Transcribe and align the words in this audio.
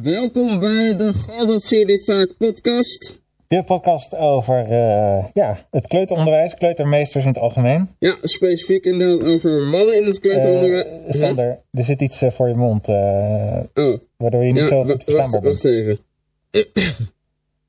Welkom 0.00 0.58
bij 0.58 0.96
de 0.96 1.14
God 1.14 1.48
dat 1.48 1.62
zie 1.62 1.78
je 1.78 1.86
dit 1.86 2.04
vaak 2.04 2.36
podcast. 2.38 3.20
De 3.46 3.62
podcast 3.64 4.16
over 4.16 4.64
eh, 4.64 5.24
ja, 5.32 5.56
het 5.70 5.86
kleuteronderwijs, 5.86 6.54
kleutermeesters 6.54 7.24
in 7.24 7.30
het 7.30 7.38
algemeen. 7.38 7.90
Ja, 7.98 8.16
specifiek 8.22 8.84
inderdaad 8.84 9.28
over 9.28 9.62
mannen 9.62 10.00
in 10.00 10.06
het 10.06 10.18
kleuteronderwijs. 10.18 10.86
Eh, 11.06 11.12
Sander, 11.12 11.58
er 11.70 11.84
zit 11.84 12.00
iets 12.00 12.22
eh, 12.22 12.30
voor 12.30 12.48
je 12.48 12.54
mond, 12.54 12.88
eh, 12.88 13.58
oh, 13.74 14.00
waardoor 14.16 14.44
je 14.44 14.52
niet 14.52 14.62
ja, 14.62 14.66
zo 14.66 14.84
goed 14.84 15.04
verstaanbaar 15.04 15.40
bent. 15.40 15.62
wacht 15.62 15.64
even. 15.64 15.98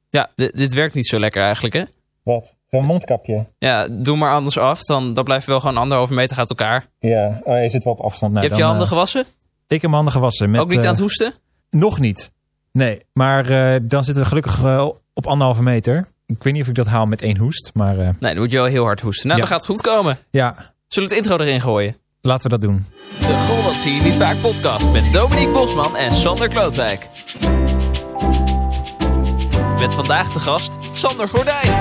Ja, 0.10 0.32
dit, 0.36 0.74
werkt 0.74 0.96
niet 0.96 1.08
zo 1.08 1.20
lekker 1.20 1.44
eigenlijk, 1.44 1.74
hè? 1.74 1.84
Wat? 2.24 2.56
Zo'n 2.68 2.86
mondkapje? 2.86 3.46
Ja, 3.58 3.88
doe 3.88 4.18
maar 4.18 4.34
anders 4.34 4.58
af. 4.58 4.84
Dan, 4.84 5.14
dan 5.14 5.24
blijven 5.24 5.46
we 5.46 5.52
wel 5.52 5.62
gewoon 5.62 5.78
anderhalve 5.78 6.14
meter 6.14 6.38
uit 6.38 6.50
elkaar. 6.50 6.88
Ja, 7.00 7.42
oh, 7.44 7.62
je 7.62 7.70
zit 7.70 7.84
wel 7.84 7.94
op 7.94 8.00
afstand. 8.00 8.32
Nou, 8.32 8.44
je 8.44 8.50
hebt 8.50 8.62
je 8.62 8.68
handen 8.68 8.88
gewassen? 8.88 9.26
Ik 9.68 9.82
heb 9.82 9.82
mijn 9.82 9.94
handen 9.94 10.14
gewassen. 10.14 10.52
Met, 10.52 10.62
Ook 10.62 10.70
niet 10.70 10.80
aan 10.80 10.86
het 10.86 11.00
hoesten? 11.00 11.34
Nog 11.74 12.00
niet. 12.00 12.32
Nee, 12.72 13.00
maar 13.14 13.50
eh, 13.50 13.80
dan 13.84 14.04
zitten 14.04 14.24
we 14.24 14.30
gelukkig 14.30 14.64
eh, 14.64 14.88
op 15.14 15.28
anderhalve 15.28 15.64
meter. 15.64 16.08
Ik 16.26 16.44
weet 16.44 16.54
niet 16.54 16.62
of 16.62 16.68
ik 16.68 16.76
dat 16.76 16.86
haal 16.88 17.06
met 17.06 17.22
één 17.22 17.38
hoest, 17.38 17.72
maar 17.74 17.98
eh, 18.00 18.10
Nee, 18.20 18.34
dan 18.34 18.38
moet 18.38 18.52
je 18.52 18.58
wel 18.58 18.66
heel 18.66 18.84
hard 18.84 19.02
hoesten. 19.02 19.28
Nou, 19.28 19.40
Ja. 19.42 19.46
dan 19.48 19.56
gaat 19.58 19.68
het 19.68 19.76
goed 19.78 19.88
komen. 19.88 20.18
ja, 20.32 20.74
Zullen 20.88 21.10
we 21.10 21.16
het 21.16 21.26
intro 21.26 21.44
erin 21.44 21.62
gooien? 21.62 21.96
laten 22.22 22.44
we 22.44 22.58
dat 22.58 22.62
doen. 22.62 22.86
De 23.20 23.38
Goh, 23.48 23.66
dat 23.66 23.76
zie 23.76 23.94
je 23.94 24.02
niet 24.02 24.16
vaak 24.16 24.42
podcast 24.42 24.92
met 24.92 25.14
Dominique 25.14 25.52
Bosman 25.52 25.96
en 25.98 26.14
Sander 26.14 26.48
Klootwijk. 26.48 27.10
Met 29.80 29.94
vandaag 29.94 30.34
de 30.34 30.40
gast 30.40 30.78
Sander 30.94 31.28
Gordijn. 31.30 31.72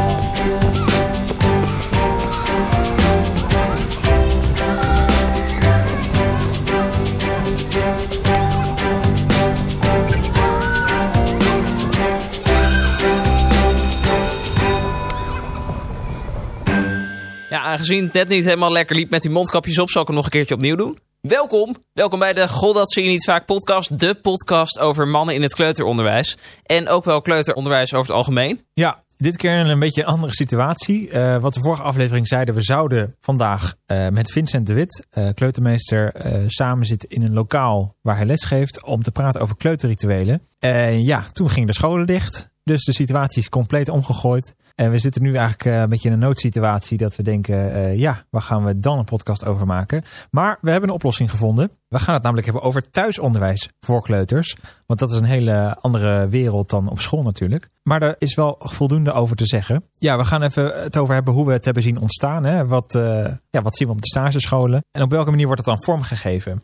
Aangezien 17.72 18.04
het 18.04 18.12
net 18.12 18.28
niet 18.28 18.44
helemaal 18.44 18.72
lekker 18.72 18.96
liep 18.96 19.10
met 19.10 19.22
die 19.22 19.30
mondkapjes 19.30 19.78
op, 19.78 19.90
zal 19.90 20.00
ik 20.00 20.06
hem 20.06 20.16
nog 20.16 20.24
een 20.24 20.30
keertje 20.30 20.54
opnieuw 20.54 20.76
doen. 20.76 20.98
Welkom, 21.20 21.76
welkom 21.92 22.18
bij 22.18 22.32
de 22.32 22.48
God 22.48 22.74
dat 22.74 22.92
zie 22.92 23.02
je 23.02 23.08
niet 23.08 23.24
vaak 23.24 23.46
podcast. 23.46 23.98
De 23.98 24.14
podcast 24.14 24.78
over 24.78 25.08
mannen 25.08 25.34
in 25.34 25.42
het 25.42 25.54
kleuteronderwijs. 25.54 26.36
En 26.62 26.88
ook 26.88 27.04
wel 27.04 27.20
kleuteronderwijs 27.20 27.94
over 27.94 28.06
het 28.06 28.16
algemeen. 28.16 28.60
Ja, 28.74 29.02
dit 29.16 29.36
keer 29.36 29.52
een 29.52 29.78
beetje 29.78 30.02
een 30.02 30.08
andere 30.08 30.34
situatie. 30.34 31.10
Eh, 31.10 31.36
wat 31.36 31.54
de 31.54 31.60
vorige 31.60 31.82
aflevering 31.82 32.28
zeiden, 32.28 32.54
we 32.54 32.62
zouden 32.62 33.16
vandaag 33.20 33.74
eh, 33.86 34.08
met 34.08 34.32
Vincent 34.32 34.66
de 34.66 34.74
Wit, 34.74 35.06
eh, 35.10 35.28
kleutermeester, 35.34 36.14
samen 36.46 36.86
zitten 36.86 37.08
in 37.08 37.22
een 37.22 37.32
lokaal 37.32 37.96
waar 38.00 38.16
hij 38.16 38.26
lesgeeft 38.26 38.84
om 38.84 39.02
te 39.02 39.12
praten 39.12 39.40
over 39.40 39.56
kleuterrituelen. 39.56 40.42
En 40.58 41.04
ja, 41.04 41.24
toen 41.32 41.50
gingen 41.50 41.66
de 41.66 41.74
scholen 41.74 42.06
dicht. 42.06 42.50
Dus 42.64 42.84
de 42.84 42.92
situatie 42.92 43.42
is 43.42 43.48
compleet 43.48 43.88
omgegooid. 43.88 44.54
En 44.74 44.90
we 44.90 44.98
zitten 44.98 45.22
nu 45.22 45.34
eigenlijk 45.34 45.64
eh, 45.64 45.80
een 45.80 45.88
beetje 45.88 46.08
in 46.08 46.14
een 46.14 46.20
noodsituatie 46.20 46.98
dat 46.98 47.16
we 47.16 47.22
denken, 47.22 47.72
eh, 47.72 47.98
ja, 47.98 48.24
waar 48.30 48.42
gaan 48.42 48.64
we 48.64 48.78
dan 48.78 48.98
een 48.98 49.04
podcast 49.04 49.44
over 49.44 49.66
maken? 49.66 50.02
Maar 50.30 50.58
we 50.60 50.70
hebben 50.70 50.88
een 50.88 50.94
oplossing 50.94 51.30
gevonden. 51.30 51.70
We 51.88 51.98
gaan 51.98 52.14
het 52.14 52.22
namelijk 52.22 52.46
hebben 52.46 52.64
over 52.64 52.90
thuisonderwijs 52.90 53.68
voor 53.80 54.02
kleuters. 54.02 54.56
Want 54.86 55.00
dat 55.00 55.12
is 55.12 55.18
een 55.18 55.24
hele 55.24 55.76
andere 55.80 56.28
wereld 56.28 56.70
dan 56.70 56.88
op 56.88 57.00
school 57.00 57.22
natuurlijk. 57.22 57.68
Maar 57.82 58.00
daar 58.00 58.14
is 58.18 58.34
wel 58.34 58.56
voldoende 58.58 59.12
over 59.12 59.36
te 59.36 59.46
zeggen. 59.46 59.84
Ja, 59.98 60.16
we 60.16 60.24
gaan 60.24 60.42
even 60.42 60.82
het 60.82 60.96
over 60.96 61.14
hebben 61.14 61.34
hoe 61.34 61.46
we 61.46 61.52
het 61.52 61.64
hebben 61.64 61.82
zien 61.82 62.00
ontstaan. 62.00 62.44
Hè? 62.44 62.66
Wat, 62.66 62.94
eh, 62.94 63.26
ja, 63.50 63.62
wat 63.62 63.76
zien 63.76 63.88
we 63.88 63.94
op 63.94 64.00
de 64.02 64.08
stagescholen? 64.08 64.84
En 64.90 65.02
op 65.02 65.10
welke 65.10 65.30
manier 65.30 65.46
wordt 65.46 65.66
het 65.66 65.70
dan 65.70 65.84
vormgegeven? 65.84 66.62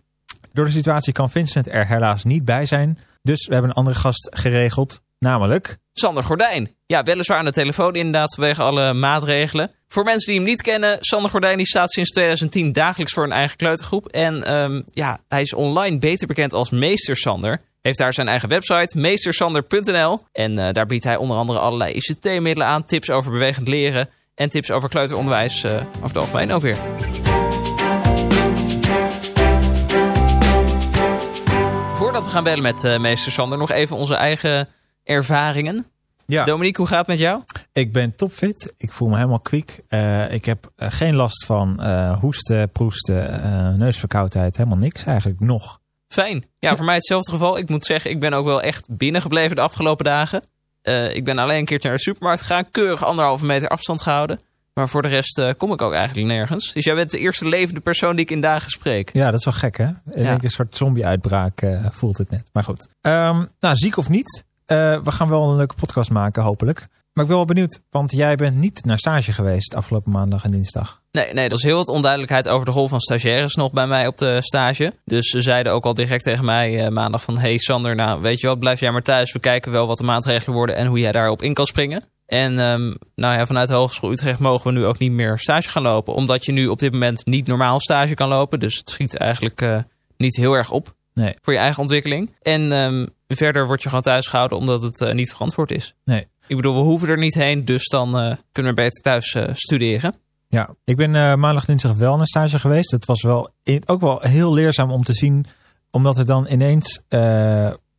Door 0.53 0.65
de 0.65 0.71
situatie 0.71 1.13
kan 1.13 1.31
Vincent 1.31 1.69
er 1.69 1.87
helaas 1.87 2.25
niet 2.25 2.45
bij 2.45 2.67
zijn. 2.67 2.99
Dus 3.23 3.47
we 3.47 3.53
hebben 3.53 3.71
een 3.71 3.77
andere 3.77 3.97
gast 3.97 4.29
geregeld. 4.35 5.01
Namelijk, 5.19 5.79
Sander 5.99 6.25
Gordijn. 6.25 6.75
Ja, 6.87 7.03
weliswaar 7.03 7.39
aan 7.39 7.45
de 7.45 7.53
telefoon 7.53 7.95
inderdaad 7.95 8.35
vanwege 8.35 8.63
alle 8.63 8.93
maatregelen. 8.93 9.71
Voor 9.89 10.05
mensen 10.05 10.33
die 10.33 10.41
hem 10.41 10.49
niet 10.49 10.63
kennen, 10.63 10.97
Sander 11.01 11.31
Gordijn 11.31 11.57
die 11.57 11.67
staat 11.67 11.93
sinds 11.93 12.11
2010 12.11 12.73
dagelijks 12.73 13.13
voor 13.13 13.25
een 13.25 13.33
eigen 13.33 13.57
kleutergroep. 13.57 14.07
En 14.07 14.45
ehm, 14.45 14.83
ja, 14.93 15.21
hij 15.29 15.43
is 15.43 15.55
online 15.55 15.99
beter 15.99 16.27
bekend 16.27 16.53
als 16.53 16.71
Meester 16.71 17.17
Sander. 17.17 17.61
Heeft 17.83 17.99
daar 17.99 18.13
zijn 18.13 18.29
eigen 18.29 18.49
website, 18.49 18.99
meestersander.nl. 18.99 20.21
En 20.33 20.59
eh, 20.59 20.73
daar 20.73 20.87
biedt 20.87 21.05
hij 21.05 21.17
onder 21.17 21.37
andere 21.37 21.59
allerlei 21.59 21.93
ICT-middelen 21.93 22.67
aan, 22.67 22.85
tips 22.85 23.11
over 23.11 23.31
bewegend 23.31 23.69
leren 23.69 24.09
en 24.35 24.49
tips 24.51 24.71
over 24.71 24.89
kleuteronderwijs 24.89 25.65
eh, 25.65 25.75
over 25.75 26.03
het 26.03 26.17
algemeen 26.17 26.53
ook 26.53 26.63
weer. 26.63 26.77
Voordat 31.95 32.25
we 32.25 32.31
gaan 32.31 32.45
bellen 32.45 32.63
met 32.63 32.85
eh, 32.85 32.99
Meester 32.99 33.33
Sander, 33.33 33.59
nog 33.59 33.71
even 33.71 33.97
onze 33.97 34.15
eigen 34.15 34.69
ervaringen. 35.09 35.87
ja, 36.27 36.45
Dominique, 36.45 36.77
hoe 36.83 36.87
gaat 36.87 36.99
het 36.99 37.07
met 37.07 37.19
jou? 37.19 37.43
ik 37.73 37.93
ben 37.93 38.17
topfit. 38.17 38.75
Ik 38.77 38.93
voel 38.93 39.09
me 39.09 39.17
helemaal 39.17 39.41
kwiek. 39.41 39.81
Eh, 39.89 40.33
ik 40.33 40.45
heb 40.45 40.71
eh, 40.77 40.89
geen 40.91 41.15
last 41.15 41.45
van 41.45 41.83
eh, 41.83 42.19
hoesten, 42.19 42.71
proesten, 42.71 43.43
eh, 43.43 43.69
neusverkoudheid. 43.75 44.57
Helemaal 44.57 44.79
niks 44.79 45.05
eigenlijk 45.05 45.41
nog. 45.41 45.81
Fijn. 46.09 46.45
Ja, 46.59 46.77
voor 46.77 46.85
mij 46.85 46.95
hetzelfde 46.95 47.31
geval. 47.31 47.59
Ik 47.59 47.69
moet 47.69 47.85
zeggen, 47.85 48.11
ik 48.11 48.21
ben 48.21 48.33
ook 48.33 48.45
wel 48.45 48.63
echt 48.63 48.89
binnengebleven 48.97 49.57
de 49.57 49.63
afgelopen 49.63 50.05
dagen. 50.05 50.43
Eh, 50.83 51.15
ik 51.15 51.25
ben 51.25 51.39
alleen 51.39 51.59
een 51.59 51.65
keertje 51.65 51.89
naar 51.89 51.97
de 51.97 52.03
supermarkt 52.03 52.41
gegaan. 52.41 52.71
Keurig 52.71 53.05
anderhalve 53.05 53.45
meter 53.47 53.69
afstand 53.69 54.01
gehouden. 54.03 54.41
Maar 54.75 54.89
voor 54.89 55.03
de 55.03 55.09
rest 55.09 55.39
eh, 55.39 55.51
kom 55.57 55.73
ik 55.73 55.83
ook 55.83 55.93
eigenlijk 55.93 56.27
nergens. 56.27 56.73
Dus 56.73 56.85
jij 56.85 56.95
bent 56.95 57.11
de 57.11 57.19
eerste 57.19 57.49
levende 57.49 57.81
persoon 57.81 58.17
die 58.17 58.25
ik 58.25 58.31
in 58.31 58.41
dagen 58.41 58.71
spreek. 58.71 59.11
Ja, 59.13 59.31
dat 59.31 59.39
is 59.39 59.45
wel 59.45 59.55
gek, 59.55 59.77
hè? 59.77 59.89
Ik 59.89 60.23
denk 60.23 60.43
een 60.43 60.51
soort 60.51 60.77
zombie-uitbraak 60.77 61.67
voelt 61.91 62.19
het 62.19 62.31
net. 62.31 62.51
Maar 62.53 62.63
goed. 62.65 62.89
Ehm, 63.01 63.45
nou, 63.61 63.77
ziek 63.77 63.97
of 63.97 64.09
niet, 64.09 64.45
we 64.77 65.11
gaan 65.11 65.29
wel 65.29 65.51
een 65.51 65.57
leuke 65.57 65.75
podcast 65.75 66.11
maken, 66.11 66.43
hopelijk. 66.43 66.89
Maar 67.19 67.27
ik 67.27 67.33
ben 67.33 67.43
wel 67.43 67.55
benieuwd, 67.55 67.81
want 67.91 68.13
jij 68.13 68.37
bent 68.37 68.57
niet 68.57 68.85
naar 68.85 68.99
stage 68.99 69.33
geweest 69.33 69.75
afgelopen 69.75 70.13
maandag 70.13 70.45
en 70.45 70.51
dinsdag. 70.51 71.03
Nee, 71.11 71.33
nee, 71.33 71.45
er 71.45 71.53
is 71.53 71.63
heel 71.63 71.77
wat 71.77 71.89
onduidelijkheid 71.89 72.49
over 72.49 72.67
de 72.67 72.73
rol 72.73 72.89
van 72.89 73.01
stagiaires 73.01 73.55
nog 73.55 73.73
bij 73.73 73.87
mij 73.87 74.07
op 74.07 74.19
de 74.19 74.37
stage. 74.41 74.93
Dus 75.05 75.31
ze 75.31 75.43
zeiden 75.43 75.73
ook 75.73 75.85
al 75.85 75.95
direct 75.95 76.25
tegen 76.25 76.45
mij 76.45 76.85
eh, 76.85 76.91
maandag 76.91 77.23
van... 77.23 77.39
Hey 77.39 77.59
Sander, 77.59 77.95
nou 77.95 78.21
weet 78.21 78.41
je 78.41 78.47
wat, 78.47 78.59
blijf 78.59 78.81
jij 78.81 78.91
maar 78.91 79.03
thuis. 79.03 79.33
We 79.33 79.39
kijken 79.39 79.73
wel 79.73 79.87
wat 79.87 79.99
de 79.99 80.05
maatregelen 80.05 80.57
worden 80.57 80.77
en 80.77 80.87
hoe 80.87 80.99
jij 80.99 81.13
daarop 81.13 81.43
in 81.43 81.55
kan 81.55 81.67
springen. 81.67 82.05
En 82.27 82.59
ehm, 82.59 82.95
nou 83.15 83.39
ja, 83.39 83.47
vanuit 83.47 83.69
de 83.69 83.75
Hogeschool 83.75 84.11
Utrecht 84.11 84.39
mogen 84.39 84.73
we 84.73 84.79
nu 84.79 84.85
ook 84.85 84.99
niet 84.99 85.13
meer 85.13 85.39
stage 85.39 85.69
gaan 85.69 85.83
lopen. 85.83 86.15
Omdat 86.15 86.45
je 86.45 86.53
nu 86.53 86.67
op 86.67 86.79
dit 86.79 86.93
moment 86.93 87.27
niet 87.27 87.47
normaal 87.47 87.81
stage 87.81 88.15
kan 88.15 88.29
lopen. 88.29 88.61
Dus 88.61 88.77
het 88.77 88.91
schiet 88.91 89.17
eigenlijk 89.17 89.61
eh, 89.61 89.79
niet 90.17 90.37
heel 90.37 90.53
erg 90.53 90.71
op 90.71 90.95
Nee. 91.19 91.35
voor 91.43 91.53
je 91.53 91.59
eigen 91.59 91.81
ontwikkeling. 91.81 92.31
En 92.43 92.73
ehm, 92.73 93.07
verder 93.29 93.67
word 93.67 93.83
je 93.83 93.89
gewoon 93.89 94.03
thuis 94.05 94.27
gehouden 94.27 94.59
omdat 94.59 94.83
het 94.83 95.01
eh, 95.01 95.15
niet 95.15 95.31
verantwoord 95.31 95.71
is. 95.71 95.95
Nee. 96.05 96.27
Ik 96.47 96.57
bedoel, 96.57 96.75
we 96.75 96.81
hoeven 96.81 97.09
er 97.09 97.19
niet 97.19 97.35
heen, 97.35 97.65
dus 97.65 97.89
dan 97.89 98.19
eh, 98.19 98.37
kunnen 98.53 98.75
we 98.75 98.81
beter 98.83 99.03
thuis 99.03 99.35
eh, 99.35 99.49
studeren. 99.55 100.15
Ja, 100.49 100.75
ik 100.85 100.97
ben 100.97 101.11
maandag 101.41 101.65
dinsdag 101.65 101.95
wel 101.95 102.17
naar 102.17 102.27
stage 102.27 102.59
geweest. 102.59 102.91
Het 102.91 103.05
was 103.05 103.23
wel 103.23 103.51
in- 103.63 103.83
ook 103.87 104.01
wel 104.01 104.19
heel 104.21 104.53
leerzaam 104.55 104.91
om 104.91 105.03
te 105.05 105.13
zien, 105.13 105.47
omdat 105.91 106.19
er 106.19 106.27
dan 106.27 106.47
ineens, 106.51 107.01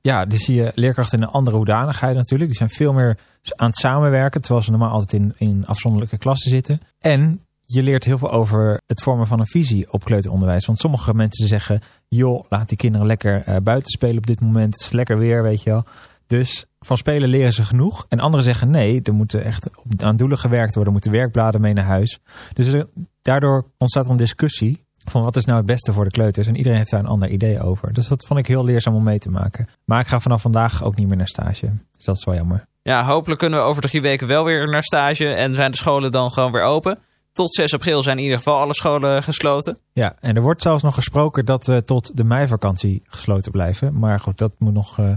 ja, 0.01 0.25
die 0.25 0.39
zie 0.39 0.55
je 0.55 0.71
leerkrachten 0.75 1.17
in 1.17 1.23
een 1.23 1.31
andere 1.31 1.55
hoedanigheid 1.55 2.15
natuurlijk. 2.15 2.49
Die 2.49 2.57
zijn 2.57 2.69
veel 2.69 2.93
meer 2.93 3.17
aan 3.55 3.67
het 3.67 3.77
samenwerken, 3.77 4.41
terwijl 4.41 4.63
ze 4.63 4.71
normaal 4.71 4.91
altijd 4.91 5.21
in, 5.21 5.33
in 5.37 5.63
afzonderlijke 5.67 6.17
klassen 6.17 6.49
zitten. 6.49 6.81
En 6.99 7.41
je 7.71 7.83
leert 7.83 8.03
heel 8.03 8.17
veel 8.17 8.31
over 8.31 8.81
het 8.87 9.01
vormen 9.01 9.27
van 9.27 9.39
een 9.39 9.47
visie 9.47 9.91
op 9.91 10.03
kleuteronderwijs. 10.03 10.65
Want 10.65 10.79
sommige 10.79 11.13
mensen 11.13 11.47
zeggen, 11.47 11.81
joh, 12.07 12.43
laat 12.49 12.69
die 12.69 12.77
kinderen 12.77 13.07
lekker 13.07 13.43
eh, 13.43 13.55
buiten 13.63 13.89
spelen 13.89 14.17
op 14.17 14.27
dit 14.27 14.41
moment. 14.41 14.73
Het 14.73 14.83
is 14.83 14.91
lekker 14.91 15.17
weer, 15.17 15.43
weet 15.43 15.63
je 15.63 15.69
wel. 15.69 15.83
Dus 16.27 16.65
van 16.79 16.97
spelen 16.97 17.29
leren 17.29 17.53
ze 17.53 17.65
genoeg. 17.65 18.05
En 18.07 18.19
anderen 18.19 18.43
zeggen 18.43 18.69
nee, 18.69 19.01
er 19.01 19.13
moet 19.13 19.33
echt 19.33 19.69
aan 19.97 20.17
doelen 20.17 20.37
gewerkt 20.37 20.75
worden. 20.75 20.85
Er 20.85 20.99
moeten 20.99 21.11
werkbladen 21.11 21.61
mee 21.61 21.73
naar 21.73 21.85
huis. 21.85 22.19
Dus 22.53 22.83
daardoor 23.21 23.65
ontstaat 23.77 24.09
een 24.09 24.17
discussie 24.17 24.85
van 24.97 25.23
wat 25.23 25.35
is 25.35 25.45
nou 25.45 25.57
het 25.57 25.65
beste 25.65 25.93
voor 25.93 26.03
de 26.03 26.11
kleuters. 26.11 26.47
En 26.47 26.55
iedereen 26.55 26.77
heeft 26.77 26.91
daar 26.91 26.99
een 26.99 27.05
ander 27.05 27.29
idee 27.29 27.61
over. 27.61 27.93
Dus 27.93 28.07
dat 28.07 28.25
vond 28.25 28.39
ik 28.39 28.47
heel 28.47 28.63
leerzaam 28.63 28.95
om 28.95 29.03
mee 29.03 29.19
te 29.19 29.29
maken. 29.29 29.67
Maar 29.85 29.99
ik 29.99 30.07
ga 30.07 30.19
vanaf 30.19 30.41
vandaag 30.41 30.83
ook 30.83 30.95
niet 30.95 31.07
meer 31.07 31.17
naar 31.17 31.27
stage. 31.27 31.71
Dus 31.95 32.05
dat 32.05 32.17
is 32.17 32.25
wel 32.25 32.35
jammer. 32.35 32.65
Ja, 32.81 33.05
hopelijk 33.05 33.39
kunnen 33.39 33.59
we 33.59 33.65
over 33.65 33.81
drie 33.81 34.01
weken 34.01 34.27
wel 34.27 34.43
weer 34.43 34.69
naar 34.69 34.83
stage 34.83 35.33
en 35.33 35.53
zijn 35.53 35.71
de 35.71 35.77
scholen 35.77 36.11
dan 36.11 36.31
gewoon 36.31 36.51
weer 36.51 36.63
open. 36.63 36.99
Tot 37.39 37.53
6 37.53 37.73
april 37.73 38.01
zijn 38.03 38.17
in 38.17 38.23
ieder 38.23 38.37
geval 38.37 38.59
alle 38.59 38.73
scholen 38.73 39.23
gesloten. 39.23 39.77
Ja, 39.93 40.15
en 40.19 40.35
er 40.35 40.41
wordt 40.41 40.61
zelfs 40.61 40.83
nog 40.83 40.95
gesproken 40.95 41.45
dat 41.45 41.65
we 41.65 41.83
tot 41.83 42.17
de 42.17 42.23
meivakantie 42.23 43.03
gesloten 43.07 43.51
blijven. 43.51 43.99
Maar 43.99 44.19
goed, 44.19 44.37
dat 44.37 44.51
moet 44.57 44.73
nog 44.73 44.99
eh, 44.99 45.11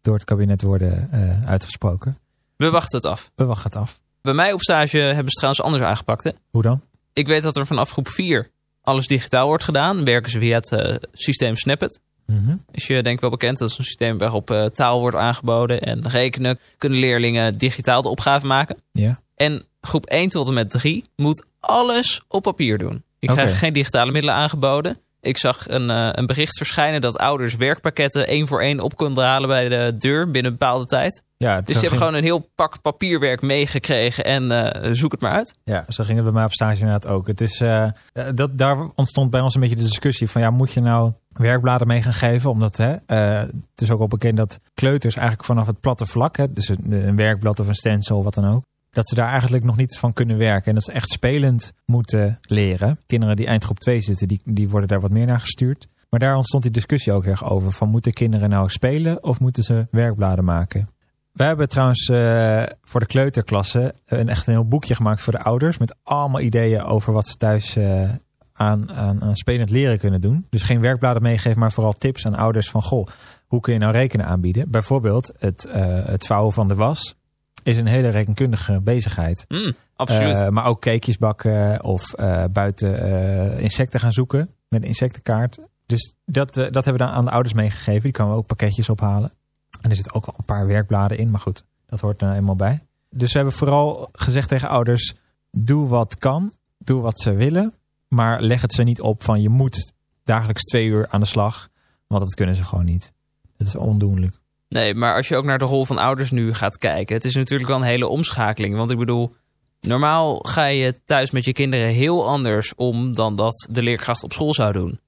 door 0.00 0.14
het 0.14 0.24
kabinet 0.24 0.62
worden 0.62 1.08
eh, 1.12 1.46
uitgesproken. 1.46 2.18
We 2.56 2.70
wachten 2.70 2.98
het 2.98 3.06
af. 3.06 3.30
We 3.34 3.44
wachten 3.44 3.70
het 3.70 3.76
af. 3.80 4.00
Bij 4.22 4.32
mij 4.32 4.52
op 4.52 4.60
stage 4.60 4.98
hebben 4.98 5.30
ze 5.30 5.36
trouwens 5.36 5.62
anders 5.62 5.82
aangepakt. 5.82 6.24
Hè? 6.24 6.30
Hoe 6.50 6.62
dan? 6.62 6.82
Ik 7.12 7.26
weet 7.26 7.42
dat 7.42 7.56
er 7.56 7.66
vanaf 7.66 7.90
groep 7.90 8.08
4 8.08 8.50
alles 8.80 9.06
digitaal 9.06 9.46
wordt 9.46 9.64
gedaan. 9.64 10.04
Werken 10.04 10.30
ze 10.30 10.38
via 10.38 10.56
het 10.56 10.72
eh, 10.72 10.96
systeem 11.12 11.56
Snippet. 11.56 12.00
Mhm. 12.26 12.56
Is 12.70 12.86
je 12.86 13.02
denk 13.02 13.14
ik 13.14 13.20
wel 13.20 13.30
bekend. 13.30 13.58
Dat 13.58 13.70
is 13.70 13.78
een 13.78 13.84
systeem 13.84 14.18
waarop 14.18 14.70
taal 14.72 15.00
wordt 15.00 15.16
aangeboden. 15.16 15.82
En 15.82 16.08
rekenen 16.08 16.58
kunnen 16.78 16.98
leerlingen 16.98 17.58
digitaal 17.58 18.02
de 18.02 18.08
opgave 18.08 18.46
maken. 18.46 18.76
Ja. 18.92 19.20
En 19.34 19.64
groep 19.80 20.06
1 20.06 20.28
tot 20.28 20.48
en 20.48 20.54
met 20.54 20.70
3 20.70 21.04
moet 21.16 21.50
alles 21.62 22.22
op 22.28 22.42
papier 22.42 22.78
doen. 22.78 23.02
Ik 23.18 23.30
Oké. 23.30 23.40
krijg 23.40 23.58
geen 23.58 23.72
digitale 23.72 24.12
middelen 24.12 24.36
aangeboden. 24.36 24.96
Ik 25.20 25.38
zag 25.38 25.68
een, 25.68 25.90
eh, 25.90 26.08
een 26.12 26.26
bericht 26.26 26.56
verschijnen 26.56 27.00
dat 27.00 27.18
ouders 27.18 27.56
werkpakketten 27.56 28.26
één 28.26 28.48
voor 28.48 28.60
één 28.60 28.80
op 28.80 28.96
konden 28.96 29.24
halen 29.24 29.48
bij 29.48 29.68
de 29.68 29.96
deur 29.98 30.30
binnen 30.30 30.52
een 30.52 30.58
bepaalde 30.58 30.86
tijd. 30.86 31.22
Ja, 31.36 31.60
Dus 31.60 31.74
ze 31.74 31.80
hebben 31.80 31.98
gewoon 31.98 32.14
een 32.14 32.22
heel 32.22 32.50
pak 32.54 32.82
papierwerk 32.82 33.40
meegekregen 33.42 34.24
en 34.24 34.72
eh, 34.72 34.90
zoek 34.92 35.12
het 35.12 35.20
maar 35.20 35.32
uit. 35.32 35.54
Ja, 35.64 35.84
zo 35.88 36.04
ging 36.04 36.16
het 36.16 36.24
bij 36.24 36.34
mij 36.34 36.44
op 36.44 36.52
stage 36.52 36.80
inderdaad 36.80 37.06
ook. 37.06 37.26
Het 37.26 37.40
is, 37.40 37.60
eh, 37.60 37.88
dat, 38.34 38.58
daar 38.58 38.88
ontstond 38.94 39.30
bij 39.30 39.40
ons 39.40 39.54
een 39.54 39.60
beetje 39.60 39.76
de 39.76 39.82
discussie 39.82 40.30
van 40.30 40.40
ja, 40.40 40.50
moet 40.50 40.72
je 40.72 40.80
nou 40.80 41.12
werkbladen 41.28 41.86
mee 41.86 42.02
gaan 42.02 42.12
geven? 42.12 42.50
Omdat 42.50 42.76
hè, 42.76 42.90
het 43.06 43.80
is 43.82 43.90
ook 43.90 44.00
al 44.00 44.08
bekend 44.08 44.36
dat 44.36 44.60
kleuters 44.74 45.16
eigenlijk 45.16 45.46
vanaf 45.46 45.66
het 45.66 45.80
platte 45.80 46.06
vlak, 46.06 46.36
hè, 46.36 46.52
dus 46.52 46.68
een, 46.68 46.92
een 46.92 47.16
werkblad 47.16 47.60
of 47.60 47.66
een 47.66 47.74
stencil, 47.74 48.22
wat 48.22 48.34
dan 48.34 48.46
ook, 48.46 48.62
dat 48.92 49.08
ze 49.08 49.14
daar 49.14 49.30
eigenlijk 49.30 49.64
nog 49.64 49.76
niet 49.76 49.98
van 49.98 50.12
kunnen 50.12 50.38
werken. 50.38 50.68
En 50.68 50.74
dat 50.74 50.84
ze 50.84 50.92
echt 50.92 51.10
spelend 51.10 51.72
moeten 51.86 52.38
leren. 52.42 52.98
Kinderen 53.06 53.36
die 53.36 53.46
eindgroep 53.46 53.78
2 53.78 54.00
zitten, 54.00 54.28
die, 54.28 54.40
die 54.44 54.68
worden 54.68 54.88
daar 54.88 55.00
wat 55.00 55.10
meer 55.10 55.26
naar 55.26 55.40
gestuurd. 55.40 55.88
Maar 56.10 56.20
daar 56.20 56.36
ontstond 56.36 56.62
die 56.62 56.72
discussie 56.72 57.12
ook 57.12 57.24
erg 57.24 57.44
over. 57.44 57.72
Van 57.72 57.88
moeten 57.88 58.12
kinderen 58.12 58.50
nou 58.50 58.68
spelen 58.68 59.24
of 59.24 59.40
moeten 59.40 59.62
ze 59.62 59.86
werkbladen 59.90 60.44
maken? 60.44 60.88
Wij 61.32 61.46
hebben 61.46 61.68
trouwens 61.68 62.08
eh, 62.08 62.62
voor 62.82 63.00
de 63.00 63.06
kleuterklasse 63.06 63.94
een 64.06 64.28
echt 64.28 64.46
een 64.46 64.52
heel 64.52 64.68
boekje 64.68 64.94
gemaakt 64.94 65.20
voor 65.20 65.32
de 65.32 65.42
ouders. 65.42 65.78
Met 65.78 65.96
allemaal 66.02 66.40
ideeën 66.40 66.82
over 66.82 67.12
wat 67.12 67.28
ze 67.28 67.36
thuis 67.36 67.76
eh, 67.76 68.10
aan, 68.52 68.92
aan, 68.92 69.22
aan 69.22 69.36
spelend 69.36 69.70
leren 69.70 69.98
kunnen 69.98 70.20
doen. 70.20 70.46
Dus 70.50 70.62
geen 70.62 70.80
werkbladen 70.80 71.22
meegeven, 71.22 71.58
maar 71.58 71.72
vooral 71.72 71.92
tips 71.92 72.26
aan 72.26 72.34
ouders 72.34 72.70
van... 72.70 72.82
Goh, 72.82 73.06
hoe 73.46 73.60
kun 73.60 73.72
je 73.72 73.78
nou 73.78 73.92
rekenen 73.92 74.26
aanbieden? 74.26 74.70
Bijvoorbeeld 74.70 75.32
het, 75.38 75.64
eh, 75.64 76.04
het 76.04 76.26
vouwen 76.26 76.52
van 76.52 76.68
de 76.68 76.74
was 76.74 77.14
is 77.62 77.76
een 77.76 77.86
hele 77.86 78.08
rekenkundige 78.08 78.80
bezigheid. 78.80 79.44
Mm, 79.48 79.74
absoluut. 79.96 80.36
Eh, 80.36 80.48
maar 80.48 80.64
ook 80.64 80.80
cakejes 80.80 81.18
bakken 81.18 81.84
of 81.84 82.12
eh, 82.12 82.44
buiten 82.52 83.00
eh, 83.00 83.58
insecten 83.58 84.00
gaan 84.00 84.12
zoeken 84.12 84.50
met 84.68 84.82
een 84.82 84.88
insectenkaart. 84.88 85.58
Dus 85.86 86.14
dat, 86.24 86.54
dat 86.54 86.72
hebben 86.72 86.92
we 86.92 86.98
dan 86.98 87.08
aan 87.08 87.24
de 87.24 87.30
ouders 87.30 87.54
meegegeven. 87.54 88.02
Die 88.02 88.12
kwamen 88.12 88.34
ook 88.34 88.46
pakketjes 88.46 88.88
ophalen. 88.88 89.32
En 89.80 89.90
er 89.90 89.96
zitten 89.96 90.14
ook 90.14 90.26
wel 90.26 90.34
een 90.38 90.44
paar 90.44 90.66
werkbladen 90.66 91.18
in, 91.18 91.30
maar 91.30 91.40
goed, 91.40 91.64
dat 91.86 92.00
hoort 92.00 92.20
er 92.20 92.26
nou 92.26 92.38
eenmaal 92.38 92.56
bij. 92.56 92.82
Dus 93.10 93.32
we 93.32 93.38
hebben 93.38 93.56
vooral 93.56 94.08
gezegd 94.12 94.48
tegen 94.48 94.68
ouders: 94.68 95.14
doe 95.50 95.88
wat 95.88 96.18
kan, 96.18 96.52
doe 96.78 97.00
wat 97.00 97.20
ze 97.20 97.32
willen, 97.32 97.74
maar 98.08 98.42
leg 98.42 98.62
het 98.62 98.72
ze 98.72 98.82
niet 98.82 99.00
op 99.00 99.24
van 99.24 99.42
je 99.42 99.48
moet 99.48 99.92
dagelijks 100.24 100.62
twee 100.62 100.86
uur 100.86 101.08
aan 101.08 101.20
de 101.20 101.26
slag, 101.26 101.68
want 102.06 102.22
dat 102.22 102.34
kunnen 102.34 102.54
ze 102.54 102.64
gewoon 102.64 102.84
niet. 102.84 103.12
Dat 103.56 103.66
is 103.66 103.76
ondoenlijk. 103.76 104.40
Nee, 104.72 104.94
maar 104.94 105.14
als 105.14 105.28
je 105.28 105.36
ook 105.36 105.44
naar 105.44 105.58
de 105.58 105.64
rol 105.64 105.84
van 105.84 105.98
ouders 105.98 106.30
nu 106.30 106.54
gaat 106.54 106.78
kijken, 106.78 107.14
het 107.14 107.24
is 107.24 107.34
natuurlijk 107.34 107.68
wel 107.68 107.78
een 107.78 107.86
hele 107.86 108.08
omschakeling. 108.08 108.76
Want 108.76 108.90
ik 108.90 108.98
bedoel, 108.98 109.34
normaal 109.80 110.38
ga 110.38 110.66
je 110.66 111.04
thuis 111.04 111.30
met 111.30 111.44
je 111.44 111.52
kinderen 111.52 111.88
heel 111.88 112.28
anders 112.28 112.74
om 112.74 113.14
dan 113.14 113.36
dat 113.36 113.68
de 113.70 113.82
leerkracht 113.82 114.22
op 114.22 114.32
school 114.32 114.54
zou 114.54 114.72
doen. 114.72 115.00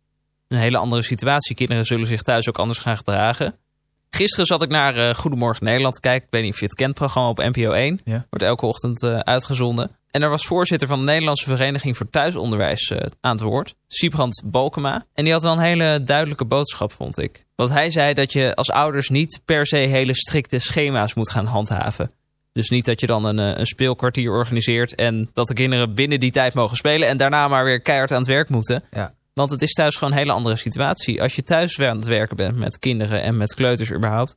Een 0.49 0.59
hele 0.59 0.79
andere 0.79 1.03
situatie. 1.03 1.55
Kinderen 1.55 1.85
zullen 1.85 2.07
zich 2.07 2.23
thuis 2.23 2.49
ook 2.49 2.59
anders 2.59 2.79
gaan 2.79 2.97
gedragen. 2.97 3.59
Gisteren 4.15 4.47
zat 4.47 4.63
ik 4.63 4.69
naar 4.69 4.97
eh, 4.97 5.15
Goedemorgen 5.15 5.65
Nederland 5.65 5.95
te 5.95 6.01
kijken. 6.01 6.25
Ik 6.25 6.33
weet 6.33 6.43
niet 6.43 6.53
of 6.53 6.59
je 6.59 6.65
het 6.65 6.75
kent, 6.75 6.95
programma 6.95 7.29
op 7.29 7.39
NPO 7.39 7.71
1. 7.71 8.01
Ja. 8.05 8.27
Wordt 8.31 8.45
elke 8.45 8.67
ochtend 8.67 9.03
eh, 9.03 9.19
uitgezonden. 9.19 9.91
En 10.11 10.23
er 10.23 10.31
was 10.31 10.47
voorzitter 10.47 10.89
van 10.89 10.99
de 10.99 11.05
Nederlandse 11.05 11.49
Vereniging 11.49 11.97
voor 11.97 12.11
Thuisonderwijs 12.11 12.91
eh, 12.91 13.07
aan 13.21 13.37
het 13.37 13.41
woord. 13.45 13.75
Siebrand 13.87 14.43
Balkema. 14.45 15.05
En 15.15 15.25
die 15.25 15.33
had 15.33 15.43
wel 15.43 15.53
een 15.53 15.59
hele 15.59 16.03
duidelijke 16.05 16.45
boodschap, 16.45 16.93
vond 16.93 17.19
ik. 17.19 17.45
Want 17.55 17.71
hij 17.71 17.91
zei 17.91 18.15
dat 18.15 18.33
je 18.33 18.55
als 18.55 18.71
ouders 18.71 19.09
niet 19.09 19.41
per 19.45 19.67
se 19.67 19.77
hele 19.77 20.15
strikte 20.15 20.59
schema's 20.59 21.15
moet 21.15 21.31
gaan 21.31 21.47
handhaven. 21.47 22.11
Dus 22.53 22.69
niet 22.69 22.85
dat 22.85 23.01
je 23.01 23.07
dan 23.07 23.25
een, 23.25 23.39
een 23.39 23.67
speelkwartier 23.67 24.31
organiseert 24.31 24.95
en 24.95 25.31
dat 25.33 25.49
de 25.49 25.55
kinderen 25.55 25.95
binnen 25.95 26.21
die 26.21 26.33
tijd 26.33 26.55
mogen 26.55 26.77
spelen 26.77 27.09
en 27.09 27.17
daarna 27.17 27.49
maar 27.49 27.65
weer 27.65 27.81
keihard 27.81 28.13
aan 28.13 28.19
het 28.19 28.27
werk 28.27 28.49
moeten. 28.49 28.85
Ja. 28.91 29.15
Want 29.35 29.51
het 29.51 29.63
is 29.63 29.73
thuis 29.73 29.97
gewoon 29.97 30.13
een 30.13 30.19
hele 30.19 30.33
andere 30.33 30.57
situatie. 30.57 31.23
Als 31.23 31.35
je 31.35 31.43
thuis 31.43 31.81
aan 31.81 31.97
het 31.97 32.07
werken 32.07 32.37
bent 32.37 32.57
met 32.57 32.79
kinderen 32.79 33.23
en 33.23 33.37
met 33.37 33.55
kleuters 33.55 33.93
überhaupt, 33.93 34.37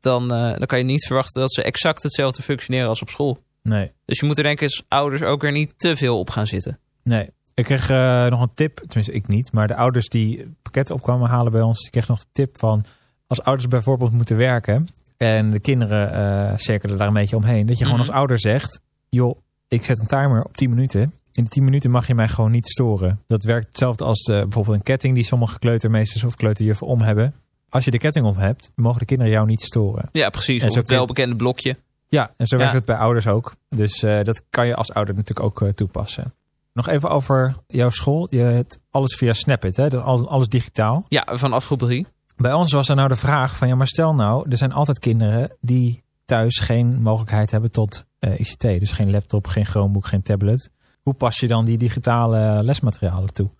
dan, 0.00 0.32
eh, 0.32 0.56
dan 0.58 0.66
kan 0.66 0.78
je 0.78 0.84
niet 0.84 1.06
verwachten 1.06 1.40
dat 1.40 1.52
ze 1.52 1.62
exact 1.62 2.02
hetzelfde 2.02 2.42
functioneren 2.42 2.88
als 2.88 3.02
op 3.02 3.10
school. 3.10 3.38
Nee. 3.62 3.92
Dus 4.04 4.20
je 4.20 4.26
moet 4.26 4.36
er 4.36 4.42
denk 4.42 4.58
ik 4.60 4.62
als 4.64 4.84
ouders 4.88 5.22
ook 5.22 5.42
weer 5.42 5.52
niet 5.52 5.74
te 5.76 5.96
veel 5.96 6.18
op 6.18 6.30
gaan 6.30 6.46
zitten. 6.46 6.78
Nee. 7.02 7.30
Ik 7.54 7.64
kreeg 7.64 7.90
eh, 7.90 8.26
nog 8.26 8.40
een 8.40 8.54
tip, 8.54 8.76
tenminste 8.76 9.12
ik 9.12 9.28
niet, 9.28 9.52
maar 9.52 9.68
de 9.68 9.76
ouders 9.76 10.08
die 10.08 10.54
pakketten 10.62 10.94
op 10.94 11.02
kwamen 11.02 11.28
halen 11.28 11.52
bij 11.52 11.60
ons, 11.60 11.80
die 11.80 11.90
kregen 11.90 12.10
nog 12.10 12.20
de 12.20 12.26
tip 12.32 12.58
van 12.58 12.84
als 13.26 13.42
ouders 13.42 13.68
bijvoorbeeld 13.68 14.12
moeten 14.12 14.36
werken 14.36 14.86
en 15.16 15.50
de 15.50 15.60
kinderen 15.60 16.12
eh 16.12 16.52
cirkelen 16.56 16.96
daar 16.98 17.06
een 17.06 17.12
beetje 17.12 17.36
omheen, 17.36 17.66
dat 17.66 17.78
je 17.78 17.84
gewoon 17.84 17.98
Mhm. 18.00 18.08
als 18.08 18.18
ouder 18.18 18.40
zegt, 18.40 18.80
joh, 19.08 19.38
ik 19.68 19.84
zet 19.84 19.98
een 19.98 20.06
timer 20.06 20.44
op 20.44 20.56
10 20.56 20.70
minuten. 20.70 21.12
In 21.38 21.44
die 21.44 21.52
10 21.52 21.64
minuten 21.64 21.90
mag 21.90 22.06
je 22.06 22.14
mij 22.14 22.28
gewoon 22.28 22.50
niet 22.50 22.68
storen. 22.68 23.20
Dat 23.26 23.44
werkt 23.44 23.66
hetzelfde 23.66 24.04
als 24.04 24.22
eh, 24.22 24.42
bijvoorbeeld 24.42 24.76
een 24.76 24.82
ketting 24.82 25.14
die 25.14 25.24
sommige 25.24 25.58
kleutermeesters 25.58 26.24
of 26.24 26.36
kleuterjuffen 26.36 26.86
om 26.86 27.00
hebben. 27.00 27.34
Als 27.68 27.84
je 27.84 27.90
de 27.90 27.98
ketting 27.98 28.26
om 28.26 28.36
hebt, 28.36 28.70
mogen 28.74 28.98
de 28.98 29.04
kinderen 29.04 29.32
jou 29.32 29.46
niet 29.46 29.60
storen. 29.60 30.08
Ja, 30.12 30.30
precies. 30.30 30.60
En 30.60 30.66
Of 30.66 30.72
zo 30.72 30.78
het 30.78 30.88
welbekende 30.88 31.36
blokje. 31.36 31.76
Ja, 32.08 32.30
en 32.36 32.46
zo 32.46 32.56
Ja. 32.56 32.62
werkt 32.62 32.76
het 32.76 32.84
bij 32.84 32.96
ouders 32.96 33.26
ook. 33.26 33.54
Dus 33.68 34.02
eh, 34.02 34.22
dat 34.22 34.42
kan 34.50 34.66
je 34.66 34.74
als 34.74 34.92
ouder 34.92 35.14
natuurlijk 35.14 35.46
ook 35.46 35.62
eh, 35.62 35.68
toepassen. 35.68 36.34
Nog 36.72 36.88
even 36.88 37.10
over 37.10 37.56
jouw 37.66 37.90
school. 37.90 38.26
Je 38.30 38.40
hebt 38.40 38.78
alles 38.90 39.14
via 39.14 39.32
Snapit, 39.32 39.76
hè? 39.76 40.00
Alles 40.00 40.48
digitaal. 40.48 41.04
Ja, 41.08 41.26
vanaf 41.30 41.64
groep 41.64 41.78
3. 41.78 42.06
Bij 42.36 42.52
ons 42.52 42.72
was 42.72 42.88
er 42.88 42.96
nou 42.96 43.08
de 43.08 43.16
vraag 43.16 43.56
van, 43.56 43.68
ja, 43.68 43.74
maar 43.74 43.86
stel 43.86 44.14
nou, 44.14 44.50
er 44.50 44.56
zijn 44.56 44.72
altijd 44.72 44.98
kinderen 44.98 45.56
die 45.60 46.02
thuis 46.24 46.58
geen 46.58 47.02
mogelijkheid 47.02 47.50
hebben 47.50 47.70
tot 47.70 48.06
ICT. 48.20 48.60
Dus 48.60 48.92
geen 48.92 49.10
laptop, 49.10 49.46
geen 49.46 49.66
Chromebook, 49.66 50.06
geen 50.06 50.22
tablet. 50.22 50.70
Hoe 51.08 51.16
pas 51.16 51.40
je 51.40 51.46
dan 51.46 51.64
die 51.64 51.78
digitale 51.78 52.62
lesmaterialen 52.62 53.32
toe? 53.32 53.50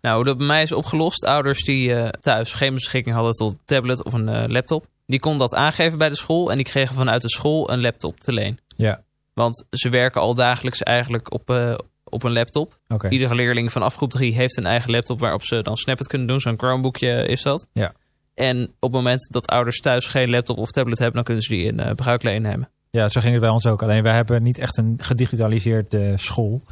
Nou, 0.00 0.16
hoe 0.16 0.24
dat 0.24 0.36
bij 0.36 0.46
mij 0.46 0.62
is 0.62 0.72
opgelost. 0.72 1.24
Ouders 1.24 1.64
die 1.64 1.94
eh, 1.94 2.08
thuis 2.08 2.52
geen 2.52 2.74
beschikking 2.74 3.14
hadden 3.14 3.32
tot 3.32 3.50
een 3.50 3.58
tablet 3.64 4.04
of 4.04 4.12
een 4.12 4.28
eh, 4.28 4.48
laptop. 4.48 4.86
Die 5.06 5.20
konden 5.20 5.40
dat 5.40 5.54
aangeven 5.54 5.98
bij 5.98 6.08
de 6.08 6.16
school. 6.16 6.50
En 6.50 6.56
die 6.56 6.64
kregen 6.64 6.94
vanuit 6.94 7.22
de 7.22 7.28
school 7.28 7.70
een 7.70 7.80
laptop 7.80 8.20
te 8.20 8.32
leen. 8.32 8.58
Ja, 8.76 9.02
Want 9.34 9.64
ze 9.70 9.88
werken 9.88 10.20
al 10.20 10.34
dagelijks 10.34 10.82
eigenlijk 10.82 11.32
op, 11.32 11.50
eh, 11.50 11.74
op 12.04 12.22
een 12.22 12.32
laptop. 12.32 12.78
Iedere 13.08 13.34
leerling 13.34 13.72
vanaf 13.72 13.94
groep 13.94 14.10
3 14.10 14.34
heeft 14.34 14.56
een 14.56 14.66
eigen 14.66 14.90
laptop 14.90 15.20
waarop 15.20 15.42
ze 15.42 15.62
dan 15.62 15.76
Snapchat 15.76 16.08
kunnen 16.08 16.26
doen. 16.26 16.40
Zo'n 16.40 16.58
Chromebookje 16.58 17.26
is 17.26 17.42
dat. 17.42 17.66
Ja. 17.72 17.92
En 18.34 18.64
op 18.64 18.92
het 18.92 18.92
moment 18.92 19.32
dat 19.32 19.46
ouders 19.46 19.80
thuis 19.80 20.06
geen 20.06 20.30
laptop 20.30 20.58
of 20.58 20.70
tablet 20.70 20.98
hebben, 20.98 21.14
dan 21.14 21.24
kunnen 21.24 21.42
ze 21.42 21.54
die 21.54 21.72
in 21.72 21.94
bruikleen 21.94 22.42
nemen. 22.42 22.68
Ja, 22.90 23.08
zo 23.08 23.20
ging 23.20 23.32
het 23.32 23.42
bij 23.42 23.50
ons 23.50 23.66
ook. 23.66 23.82
Alleen 23.82 24.02
wij 24.02 24.14
hebben 24.14 24.42
niet 24.42 24.58
echt 24.58 24.76
een 24.76 24.98
gedigitaliseerde 25.02 26.12
school. 26.16 26.62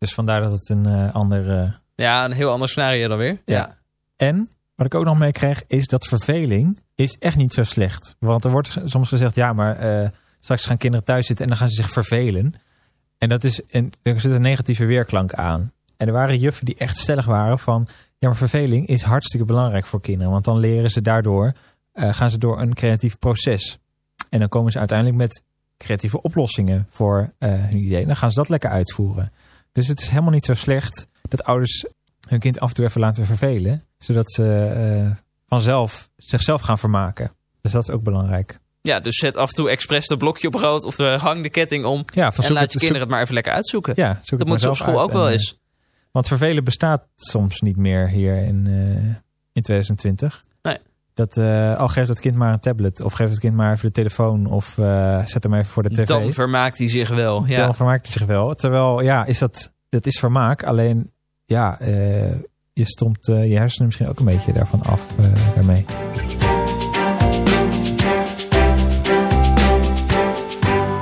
Dus 0.00 0.14
vandaar 0.14 0.40
dat 0.40 0.52
het 0.52 0.68
een 0.68 0.86
eh, 0.86 1.14
ander... 1.14 1.58
eh, 1.62 1.72
Ja, 1.94 2.24
een 2.24 2.32
heel 2.32 2.50
ander 2.50 2.68
scenario 2.68 3.08
dan 3.08 3.18
weer. 3.18 3.42
Ja. 3.44 3.56
ja. 3.56 3.76
En 4.16 4.48
wat 4.74 4.86
ik 4.86 4.94
ook 4.94 5.04
nog 5.04 5.18
mee 5.18 5.32
kreeg, 5.32 5.62
is 5.66 5.86
dat 5.86 6.06
verveling 6.06 6.80
is 6.94 7.16
echt 7.18 7.36
niet 7.36 7.52
zo 7.52 7.64
slecht. 7.64 8.16
Want 8.18 8.44
er 8.44 8.50
wordt 8.50 8.78
soms 8.84 9.08
gezegd, 9.08 9.34
ja, 9.34 9.52
maar 9.52 9.76
eh, 9.76 10.08
straks 10.40 10.64
gaan 10.66 10.76
kinderen 10.76 11.04
thuis 11.06 11.26
zitten 11.26 11.44
en 11.44 11.50
dan 11.50 11.60
gaan 11.60 11.68
ze 11.68 11.82
zich 11.82 11.90
vervelen. 11.92 12.54
En 13.18 13.28
dat 13.28 13.44
is 13.44 13.60
een, 13.68 13.92
er 14.02 14.20
zit 14.20 14.32
een 14.32 14.40
negatieve 14.40 14.84
weerklank 14.84 15.32
aan. 15.32 15.72
En 15.96 16.06
er 16.06 16.12
waren 16.12 16.38
juffen 16.38 16.64
die 16.64 16.74
echt 16.76 16.98
stellig 16.98 17.24
waren 17.26 17.58
van, 17.58 17.88
ja, 18.18 18.28
maar 18.28 18.36
verveling 18.36 18.86
is 18.86 19.02
hartstikke 19.02 19.46
belangrijk 19.46 19.86
voor 19.86 20.00
kinderen. 20.00 20.32
Want 20.32 20.44
dan 20.44 20.58
leren 20.58 20.90
ze 20.90 21.02
daardoor, 21.02 21.52
gaan 21.94 22.30
ze 22.30 22.38
door 22.38 22.60
een 22.60 22.74
creatief 22.74 23.18
proces. 23.18 23.78
En 24.30 24.38
dan 24.38 24.48
komen 24.48 24.72
ze 24.72 24.78
uiteindelijk 24.78 25.18
met 25.18 25.42
creatieve 25.78 26.22
oplossingen 26.22 26.86
voor 26.90 27.32
hun 27.38 27.76
idee. 27.76 28.00
En 28.00 28.06
dan 28.06 28.16
gaan 28.16 28.30
ze 28.30 28.38
dat 28.38 28.48
lekker 28.48 28.70
uitvoeren. 28.70 29.32
Dus 29.72 29.88
het 29.88 30.00
is 30.00 30.08
helemaal 30.08 30.30
niet 30.32 30.44
zo 30.44 30.54
slecht 30.54 31.06
dat 31.28 31.44
ouders 31.44 31.84
hun 32.28 32.38
kind 32.40 32.60
af 32.60 32.68
en 32.68 32.74
toe 32.74 32.84
even 32.84 33.00
laten 33.00 33.24
vervelen. 33.26 33.84
Zodat 33.98 34.32
ze 34.32 34.64
eh, 34.66 35.16
vanzelf 35.46 36.10
zichzelf 36.16 36.60
gaan 36.60 36.78
vermaken. 36.78 37.32
Dus 37.60 37.72
dat 37.72 37.82
is 37.82 37.90
ook 37.90 38.02
belangrijk. 38.02 38.58
Ja, 38.82 39.00
dus 39.00 39.16
zet 39.16 39.36
af 39.36 39.48
en 39.48 39.54
toe 39.54 39.70
expres 39.70 40.06
dat 40.06 40.18
blokje 40.18 40.46
op 40.46 40.54
rood 40.54 40.84
of 40.84 40.96
hang 40.96 41.42
de 41.42 41.50
ketting 41.50 41.84
om. 41.84 42.04
Ja, 42.14 42.32
van 42.32 42.44
en 42.44 42.52
laat 42.52 42.62
het- 42.62 42.72
je 42.72 42.78
kinderen 42.78 43.02
het 43.02 43.10
maar 43.10 43.20
even 43.22 43.34
lekker 43.34 43.52
uitzoeken. 43.52 43.94
zoek- 43.96 44.04
ja, 44.04 44.18
zoek 44.22 44.38
dat 44.38 44.48
moet 44.48 44.60
ze 44.60 44.68
op 44.68 44.76
school 44.76 45.00
ook 45.00 45.12
wel 45.12 45.20
en, 45.22 45.26
eh, 45.26 45.32
eens. 45.32 45.58
Want 46.10 46.28
vervelen 46.28 46.64
bestaat 46.64 47.06
soms 47.16 47.60
niet 47.60 47.76
meer 47.76 48.08
hier 48.08 48.36
in, 48.36 48.66
eh, 48.66 49.14
in 49.52 49.62
2020. 49.62 50.44
Dat, 51.14 51.36
eh, 51.36 51.76
al 51.78 51.88
geeft 51.88 52.08
het 52.08 52.20
kind 52.20 52.34
maar 52.36 52.52
een 52.52 52.60
tablet. 52.60 53.00
Of 53.02 53.12
geeft 53.12 53.30
het 53.30 53.40
kind 53.40 53.54
maar 53.54 53.72
even 53.72 53.86
de 53.86 53.92
telefoon. 53.92 54.46
Of 54.46 54.78
eh, 54.78 55.24
zet 55.24 55.42
hem 55.42 55.54
even 55.54 55.66
voor 55.66 55.82
de 55.82 55.88
tv. 55.90 56.06
Dan 56.06 56.32
vermaakt 56.32 56.78
hij 56.78 56.88
zich 56.88 57.08
wel. 57.08 57.44
Ja. 57.46 57.64
Dan 57.64 57.74
vermaakt 57.74 58.02
hij 58.02 58.12
zich 58.12 58.26
wel. 58.26 58.54
Terwijl, 58.54 59.00
ja, 59.00 59.24
is 59.24 59.38
dat, 59.38 59.72
dat 59.88 60.06
is 60.06 60.18
vermaak. 60.18 60.64
Alleen, 60.64 61.12
ja, 61.44 61.78
eh, 61.80 62.30
je 62.72 62.84
stomt 62.84 63.26
je 63.26 63.32
hersenen 63.58 63.86
misschien 63.86 64.08
ook 64.08 64.18
een 64.18 64.24
beetje 64.24 64.52
daarvan 64.52 64.82
af 64.82 65.06
daarmee. 65.54 65.84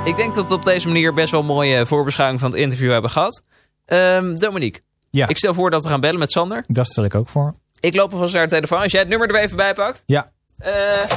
Ik 0.05 0.15
denk 0.15 0.33
dat 0.35 0.47
we 0.49 0.53
op 0.53 0.63
deze 0.63 0.87
manier 0.87 1.13
best 1.13 1.31
wel 1.31 1.39
een 1.39 1.45
mooie 1.45 1.85
voorbeschouwing 1.85 2.39
van 2.39 2.51
het 2.51 2.59
interview 2.59 2.91
hebben 2.91 3.11
gehad. 3.11 3.43
Ehm, 3.85 4.35
Dominique, 4.35 4.81
Ja. 5.09 5.27
ik 5.27 5.37
stel 5.37 5.53
voor 5.53 5.69
dat 5.69 5.83
we 5.83 5.89
gaan 5.89 5.99
bellen 6.01 6.19
met 6.19 6.31
Sander. 6.31 6.63
Dat 6.67 6.87
stel 6.87 7.03
ik 7.03 7.15
ook 7.15 7.29
voor. 7.29 7.55
Ik 7.79 7.95
loop 7.95 8.11
alvast 8.13 8.33
naar 8.33 8.47
de 8.47 8.53
telefoon. 8.53 8.79
Als 8.81 8.91
jij 8.91 8.99
het 9.01 9.09
nummer 9.09 9.29
er 9.29 9.35
even 9.41 9.57
bij 9.57 9.73
pakt. 9.73 10.03
Ja. 10.05 10.31
Eh, 10.57 11.09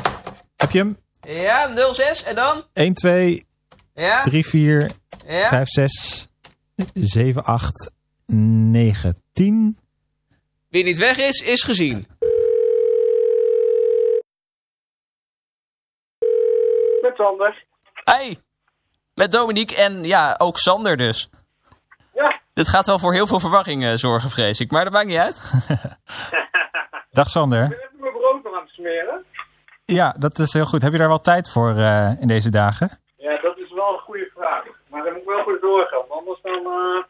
Heb 0.56 0.70
je 0.70 0.78
hem? 0.78 0.98
ja, 1.20 1.76
06 1.92 2.22
en 2.24 2.34
dan? 2.34 2.62
1, 2.72 2.94
2, 2.94 3.46
Ja, 3.94 4.22
3, 4.22 4.46
4, 4.46 4.90
ja. 5.26 5.48
5, 5.48 5.68
6, 5.68 6.28
7, 6.94 7.44
8, 7.44 7.90
9, 8.26 9.22
10, 9.32 9.78
Wie 10.68 10.84
niet 10.84 10.98
weg 10.98 11.18
is, 11.18 11.40
is 11.40 11.62
gezien. 11.62 12.06
Met 17.02 17.16
Sander. 17.16 17.64
Hey, 18.04 18.38
met 19.14 19.32
Dominique 19.32 19.76
en 19.76 20.04
ja, 20.04 20.34
ook 20.38 20.58
Sander 20.58 20.96
dus. 20.96 21.30
Ja. 22.14 22.40
Dit 22.54 22.68
gaat 22.68 22.86
wel 22.86 22.98
voor 22.98 23.12
heel 23.12 23.26
veel 23.26 23.40
verwarring 23.40 23.84
eh, 23.84 23.92
zorgen, 23.94 24.30
vrees 24.30 24.60
ik. 24.60 24.70
Maar 24.70 24.84
dat 24.84 24.92
maakt 24.92 25.06
niet 25.06 25.18
uit. 25.18 25.40
Dag 27.12 27.28
Sander. 27.28 27.62
Ik 27.62 27.68
ben 27.68 27.78
even 27.78 28.00
mijn 28.00 28.12
brood 28.12 28.42
nog 28.42 28.54
aan 28.54 28.60
het 28.62 28.70
smeren. 28.70 29.24
Ja, 29.84 30.14
dat 30.18 30.38
is 30.38 30.52
heel 30.52 30.64
goed. 30.64 30.82
Heb 30.82 30.92
je 30.92 30.98
daar 30.98 31.08
wel 31.08 31.20
tijd 31.20 31.50
voor 31.50 31.70
eh, 31.70 32.20
in 32.20 32.28
deze 32.28 32.50
dagen? 32.50 32.90
Ja, 33.16 33.38
dat 33.42 33.58
is 33.58 33.72
wel 33.72 33.92
een 33.92 33.98
goede 33.98 34.30
vraag. 34.34 34.64
Maar 34.90 35.02
daar 35.02 35.12
moet 35.12 35.22
ik 35.22 35.28
wel 35.28 35.42
voor 35.42 35.58
doorgaan. 35.60 36.04
Anders 36.08 36.40
dan... 36.42 36.66
eh 36.66 37.04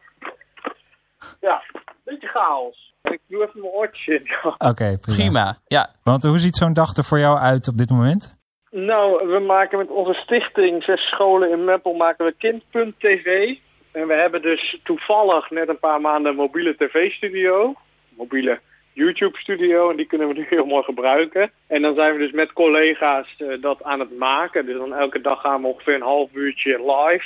ja, 1.41 1.63
een 1.73 1.81
beetje 2.03 2.27
chaos. 2.27 2.93
Ik 3.01 3.19
doe 3.27 3.41
even 3.43 3.59
mijn 3.61 3.73
oortjes 3.73 4.07
in. 4.17 4.29
Oké, 4.57 4.97
prima. 5.01 5.15
Prima. 5.17 5.57
Ja, 5.67 5.89
Want 6.03 6.23
hoe 6.23 6.39
ziet 6.39 6.55
zo'n 6.55 6.73
dag 6.73 6.95
er 6.95 7.03
voor 7.03 7.19
jou 7.19 7.37
uit 7.39 7.67
op 7.67 7.77
dit 7.77 7.89
moment? 7.89 8.37
Nou, 8.71 9.27
we 9.27 9.39
maken 9.39 9.77
met 9.77 9.89
onze 9.89 10.13
stichting 10.13 10.83
Zes 10.83 11.01
Scholen 11.01 11.51
in 11.51 11.65
Meppel 11.65 11.93
maken 11.93 12.25
we 12.25 12.33
kind.tv. 12.37 13.57
En 13.91 14.07
we 14.07 14.13
hebben 14.13 14.41
dus 14.41 14.79
toevallig 14.83 15.49
net 15.49 15.69
een 15.69 15.79
paar 15.79 16.01
maanden 16.01 16.31
een 16.31 16.37
mobiele 16.37 16.75
tv-studio. 16.75 17.73
Mobiele 18.09 18.59
YouTube-studio. 18.93 19.89
En 19.89 19.95
die 19.95 20.05
kunnen 20.05 20.27
we 20.27 20.33
nu 20.33 20.45
heel 20.49 20.65
mooi 20.65 20.83
gebruiken. 20.83 21.51
En 21.67 21.81
dan 21.81 21.95
zijn 21.95 22.13
we 22.13 22.19
dus 22.19 22.31
met 22.31 22.53
collega's 22.53 23.35
eh, 23.37 23.47
dat 23.61 23.83
aan 23.83 23.99
het 23.99 24.17
maken. 24.17 24.65
Dus 24.65 24.77
dan 24.77 24.93
elke 24.93 25.21
dag 25.21 25.41
gaan 25.41 25.61
we 25.61 25.67
ongeveer 25.67 25.95
een 25.95 26.01
half 26.01 26.29
uurtje 26.33 26.71
live. 26.71 27.25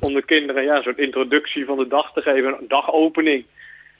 Om 0.00 0.14
de 0.14 0.24
kinderen 0.24 0.64
ja, 0.64 0.76
een 0.76 0.82
soort 0.82 0.98
introductie 0.98 1.64
van 1.64 1.78
de 1.78 1.88
dag 1.88 2.12
te 2.12 2.22
geven. 2.22 2.56
Een 2.58 2.68
dagopening. 2.68 3.44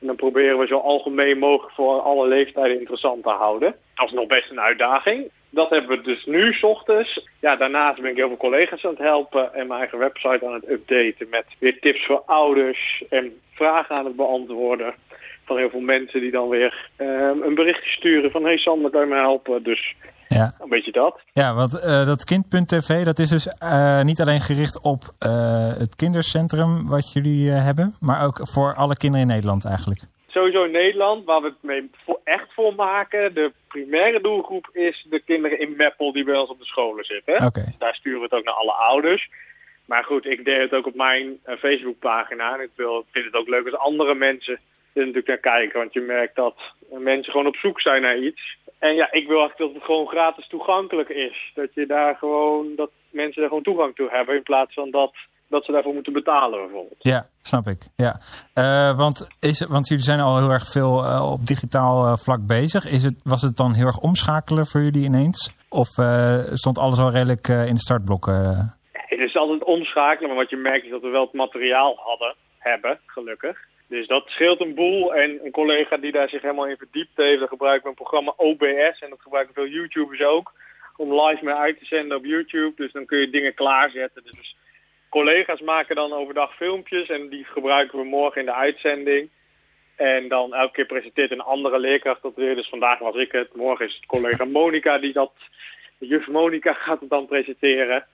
En 0.00 0.06
dan 0.06 0.16
proberen 0.16 0.59
we 0.59 0.66
zo 0.66 0.78
algemeen 0.78 1.38
mogelijk 1.38 1.75
voor 1.75 2.00
alle 2.00 2.28
leeftijden 2.28 2.78
interessant 2.78 3.23
te 3.23 3.28
houden. 3.28 3.75
Dat 3.94 4.06
is 4.06 4.12
nog 4.12 4.26
best 4.26 4.50
een 4.50 4.61
uitdaging. 4.61 5.30
Dat 5.50 5.71
hebben 5.71 5.97
we 5.97 6.02
dus 6.02 6.25
nu, 6.25 6.52
s 6.52 6.62
ochtends. 6.62 7.28
Ja, 7.40 7.56
daarnaast 7.56 8.00
ben 8.00 8.11
ik 8.11 8.16
heel 8.16 8.28
veel 8.28 8.37
collega's 8.37 8.85
aan 8.85 8.90
het 8.90 8.99
helpen 8.99 9.54
en 9.54 9.66
mijn 9.66 9.80
eigen 9.80 9.99
website 9.99 10.47
aan 10.47 10.54
het 10.54 10.71
updaten 10.71 11.28
met 11.30 11.44
weer 11.59 11.78
tips 11.80 12.06
voor 12.06 12.23
ouders 12.26 13.04
en 13.11 13.40
vragen 13.52 13.97
aan 13.97 14.04
het 14.04 14.16
beantwoorden 14.16 14.94
van 15.44 15.56
heel 15.56 15.70
veel 15.70 15.80
mensen 15.80 16.20
die 16.20 16.30
dan 16.30 16.48
weer 16.48 16.90
ehm, 16.96 17.42
een 17.42 17.54
berichtje 17.54 17.90
sturen 17.90 18.30
van 18.30 18.44
hey 18.44 18.56
Sander, 18.56 18.90
kan 18.90 19.00
je 19.00 19.06
me 19.06 19.14
helpen? 19.14 19.62
Dus 19.62 19.94
Ja, 20.28 20.54
een 20.60 20.68
beetje 20.68 20.92
dat. 20.92 21.20
ja 21.32 21.54
want 21.54 21.80
eh, 21.80 22.06
dat 22.06 22.24
kind.tv 22.24 23.04
dat 23.04 23.18
is 23.18 23.28
dus 23.28 23.46
eh, 23.48 24.02
niet 24.02 24.20
alleen 24.20 24.40
gericht 24.40 24.80
op 24.82 25.02
eh, 25.18 25.76
het 25.78 25.96
kindercentrum 25.96 26.88
wat 26.88 27.12
jullie 27.12 27.50
hebben, 27.50 27.94
maar 28.00 28.24
ook 28.24 28.38
voor 28.42 28.74
alle 28.74 28.96
kinderen 28.96 29.26
in 29.26 29.32
Nederland 29.32 29.64
eigenlijk. 29.64 30.00
Sowieso 30.26 30.64
in 30.64 30.70
Nederland, 30.70 31.24
waar 31.24 31.40
we 31.40 31.46
het 31.46 31.62
mee 31.62 31.90
voor, 32.04 32.20
echt 32.24 32.52
voor 32.54 32.74
maken. 32.74 33.34
De 33.34 33.52
primaire 33.68 34.20
doelgroep 34.20 34.68
is 34.72 35.06
de 35.10 35.22
kinderen 35.26 35.60
in 35.60 35.74
Meppel 35.76 36.12
die 36.12 36.24
bij 36.24 36.36
ons 36.36 36.50
op 36.50 36.58
de 36.58 36.64
scholen 36.64 37.04
zitten. 37.04 37.46
Oké. 37.46 37.74
Daar 37.78 37.94
sturen 37.94 38.18
we 38.18 38.24
het 38.24 38.34
ook 38.34 38.44
naar 38.44 38.54
alle 38.54 38.72
ouders. 38.72 39.30
Maar 39.86 40.04
goed, 40.04 40.26
ik 40.26 40.44
deed 40.44 40.60
het 40.60 40.72
ook 40.72 40.86
op 40.86 40.94
mijn 40.94 41.38
Facebookpagina. 41.44 42.54
En 42.54 42.60
ik 42.60 42.70
wil, 42.76 43.04
vind 43.10 43.24
het 43.24 43.34
ook 43.34 43.48
leuk 43.48 43.64
als 43.64 43.78
andere 43.78 44.14
mensen 44.14 44.58
er 44.94 45.06
natuurlijk 45.06 45.26
naar 45.26 45.54
kijken. 45.54 45.78
Want 45.78 45.92
je 45.92 46.00
merkt 46.00 46.36
dat 46.36 46.56
mensen 46.88 47.32
gewoon 47.32 47.46
op 47.46 47.56
zoek 47.56 47.80
zijn 47.80 48.02
naar 48.02 48.18
iets. 48.18 48.56
En 48.78 48.94
ja, 48.94 49.12
ik 49.12 49.26
wil 49.26 49.38
eigenlijk 49.38 49.58
dat 49.58 49.74
het 49.74 49.84
gewoon 49.84 50.06
gratis 50.06 50.48
toegankelijk 50.48 51.08
is. 51.08 51.50
Dat 51.54 51.74
je 51.74 51.86
daar 51.86 52.16
gewoon, 52.16 52.72
dat 52.76 52.90
mensen 53.10 53.40
daar 53.40 53.48
gewoon 53.48 53.62
toegang 53.62 53.94
toe 53.94 54.08
hebben. 54.10 54.36
In 54.36 54.42
plaats 54.42 54.74
van 54.74 54.90
dat, 54.90 55.14
dat 55.48 55.64
ze 55.64 55.72
daarvoor 55.72 55.94
moeten 55.94 56.12
betalen 56.12 56.58
bijvoorbeeld. 56.60 56.96
Ja, 56.98 57.26
snap 57.42 57.66
ik. 57.66 57.80
Ja. 57.96 58.20
Eh, 58.54 58.96
want, 58.96 59.28
is, 59.40 59.66
want 59.66 59.88
jullie 59.88 60.04
zijn 60.04 60.20
al 60.20 60.38
heel 60.38 60.50
erg 60.50 60.70
veel 60.72 61.04
eh, 61.04 61.32
op 61.32 61.46
digitaal 61.46 62.06
eh, 62.06 62.16
vlak 62.16 62.46
bezig. 62.46 62.86
Is 62.86 63.02
het, 63.04 63.20
was 63.22 63.42
het 63.42 63.56
dan 63.56 63.74
heel 63.74 63.86
erg 63.86 63.98
omschakelen 63.98 64.66
voor 64.66 64.80
jullie 64.80 65.04
ineens? 65.04 65.52
Of 65.68 65.88
stond 66.52 66.78
alles 66.78 66.98
al 66.98 67.10
redelijk 67.10 67.48
in 67.48 67.74
de 67.74 67.86
startblokken? 67.86 68.34
Het 68.92 69.20
is 69.20 69.36
altijd 69.36 69.64
omschakelen, 69.64 70.28
maar 70.28 70.38
wat 70.38 70.50
je 70.50 70.56
merkt 70.56 70.84
is 70.84 70.90
dat 70.90 71.00
we 71.00 71.08
wel 71.08 71.24
het 71.24 71.32
materiaal 71.32 71.94
hadden, 71.96 72.34
hebben, 72.58 72.98
gelukkig. 73.06 73.58
Dus 73.88 74.06
dat 74.06 74.28
scheelt 74.28 74.60
een 74.60 74.74
boel. 74.74 75.14
En 75.14 75.40
een 75.44 75.50
collega 75.50 75.96
die 75.96 76.12
daar 76.12 76.28
zich 76.28 76.42
helemaal 76.42 76.66
in 76.66 76.76
verdiept 76.76 77.16
heeft, 77.16 77.38
dan 77.38 77.48
gebruiken 77.48 77.82
we 77.82 77.88
een 77.88 77.94
programma 77.94 78.32
OBS. 78.36 79.00
En 79.00 79.10
dat 79.10 79.20
gebruiken 79.20 79.54
veel 79.54 79.66
YouTubers 79.66 80.22
ook. 80.22 80.52
Om 80.96 81.20
live 81.20 81.44
mee 81.44 81.54
uit 81.54 81.78
te 81.78 81.84
zenden 81.84 82.16
op 82.16 82.24
YouTube. 82.24 82.72
Dus 82.76 82.92
dan 82.92 83.06
kun 83.06 83.18
je 83.18 83.30
dingen 83.30 83.54
klaarzetten. 83.54 84.22
Dus 84.24 84.56
collega's 85.08 85.60
maken 85.60 85.96
dan 85.96 86.12
overdag 86.12 86.56
filmpjes 86.56 87.08
en 87.08 87.28
die 87.28 87.44
gebruiken 87.44 87.98
we 87.98 88.04
morgen 88.04 88.40
in 88.40 88.46
de 88.46 88.54
uitzending. 88.54 89.30
En 89.96 90.28
dan 90.28 90.54
elke 90.54 90.72
keer 90.72 90.86
presenteert 90.86 91.30
een 91.30 91.40
andere 91.40 91.78
leerkracht 91.78 92.22
dat 92.22 92.34
weer. 92.34 92.54
Dus 92.54 92.68
vandaag 92.68 92.98
was 92.98 93.14
ik 93.14 93.32
het, 93.32 93.54
morgen 93.54 93.86
is 93.86 93.94
het 93.94 94.06
collega 94.06 94.44
Monica 94.44 94.98
die 94.98 95.12
dat... 95.12 95.32
Juf 95.98 96.26
Monica 96.26 96.72
gaat 96.72 97.00
het 97.00 97.10
dan 97.10 97.26
presenteren. 97.26 98.06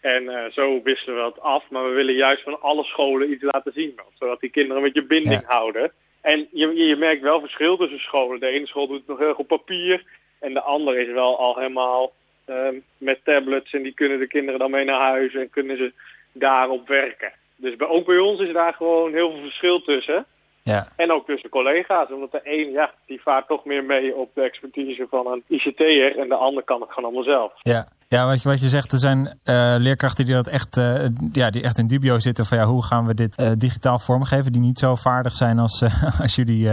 En 0.00 0.28
eh, 0.28 0.50
zo 0.50 0.82
wisselen 0.82 1.16
we 1.16 1.22
dat 1.22 1.40
af. 1.40 1.64
Maar 1.70 1.84
we 1.84 1.94
willen 1.94 2.14
juist 2.14 2.42
van 2.42 2.60
alle 2.60 2.84
scholen 2.84 3.30
iets 3.30 3.42
laten 3.42 3.72
zien. 3.72 4.00
Zodat 4.18 4.40
die 4.40 4.50
kinderen 4.50 4.76
een 4.76 4.92
beetje 4.92 5.06
binding 5.08 5.40
Ja. 5.40 5.46
houden. 5.46 5.92
En 6.20 6.48
je, 6.52 6.74
je 6.74 6.96
merkt 6.96 7.22
wel 7.22 7.40
verschil 7.40 7.76
tussen 7.76 7.98
scholen. 7.98 8.40
De 8.40 8.46
ene 8.46 8.66
school 8.66 8.86
doet 8.86 8.98
het 8.98 9.06
nog 9.06 9.18
heel 9.18 9.28
erg 9.28 9.38
op 9.38 9.48
papier. 9.48 10.02
En 10.40 10.54
de 10.54 10.60
andere 10.60 11.00
is 11.06 11.12
wel 11.12 11.38
al 11.38 11.56
helemaal 11.56 12.12
ehm, 12.46 12.74
met 12.98 13.24
tablets. 13.24 13.72
En 13.72 13.82
die 13.82 13.94
kunnen 13.94 14.18
de 14.18 14.26
kinderen 14.26 14.58
dan 14.58 14.70
mee 14.70 14.84
naar 14.84 15.00
huis. 15.00 15.34
En 15.34 15.50
kunnen 15.50 15.76
ze 15.76 15.92
daarop 16.32 16.88
werken. 16.88 17.32
Dus 17.56 17.76
bij, 17.76 17.86
ook 17.88 18.06
bij 18.06 18.18
ons 18.18 18.40
is 18.40 18.52
daar 18.52 18.74
gewoon 18.74 19.12
heel 19.12 19.30
veel 19.30 19.40
verschil 19.40 19.82
tussen. 19.82 20.26
Ja. 20.62 20.88
En 20.96 21.12
ook 21.12 21.26
tussen 21.26 21.50
collega's. 21.50 22.12
Omdat 22.12 22.32
de 22.32 22.40
een, 22.42 22.72
ja, 22.72 22.90
die 23.06 23.22
vaart 23.22 23.46
toch 23.46 23.64
meer 23.64 23.84
mee 23.84 24.16
op 24.16 24.30
de 24.34 24.42
expertise 24.42 25.06
van 25.10 25.26
een 25.26 25.42
ICT'er. 25.46 26.18
En 26.18 26.28
de 26.28 26.34
ander 26.34 26.64
kan 26.64 26.80
het 26.80 26.88
gewoon 26.92 27.04
allemaal 27.04 27.34
zelf. 27.34 27.52
Ja, 27.62 27.88
ja 28.08 28.26
wat, 28.26 28.42
je, 28.42 28.48
wat 28.48 28.60
je 28.60 28.66
zegt, 28.66 28.92
er 28.92 28.98
zijn 28.98 29.38
eh, 29.44 29.74
leerkrachten 29.78 30.24
die 30.24 30.34
dat 30.34 30.46
echt, 30.46 30.76
eh, 30.76 31.04
ja, 31.32 31.50
die 31.50 31.62
echt 31.62 31.78
in 31.78 31.86
dubio 31.86 32.18
zitten 32.18 32.44
van 32.44 32.58
ja, 32.58 32.64
hoe 32.64 32.84
gaan 32.84 33.06
we 33.06 33.14
dit 33.14 33.34
eh, 33.36 33.50
digitaal 33.58 33.98
vormgeven, 33.98 34.52
die 34.52 34.60
niet 34.60 34.78
zo 34.78 34.94
vaardig 34.94 35.32
zijn 35.32 35.58
als, 35.58 35.82
als 36.22 36.34
jullie 36.34 36.68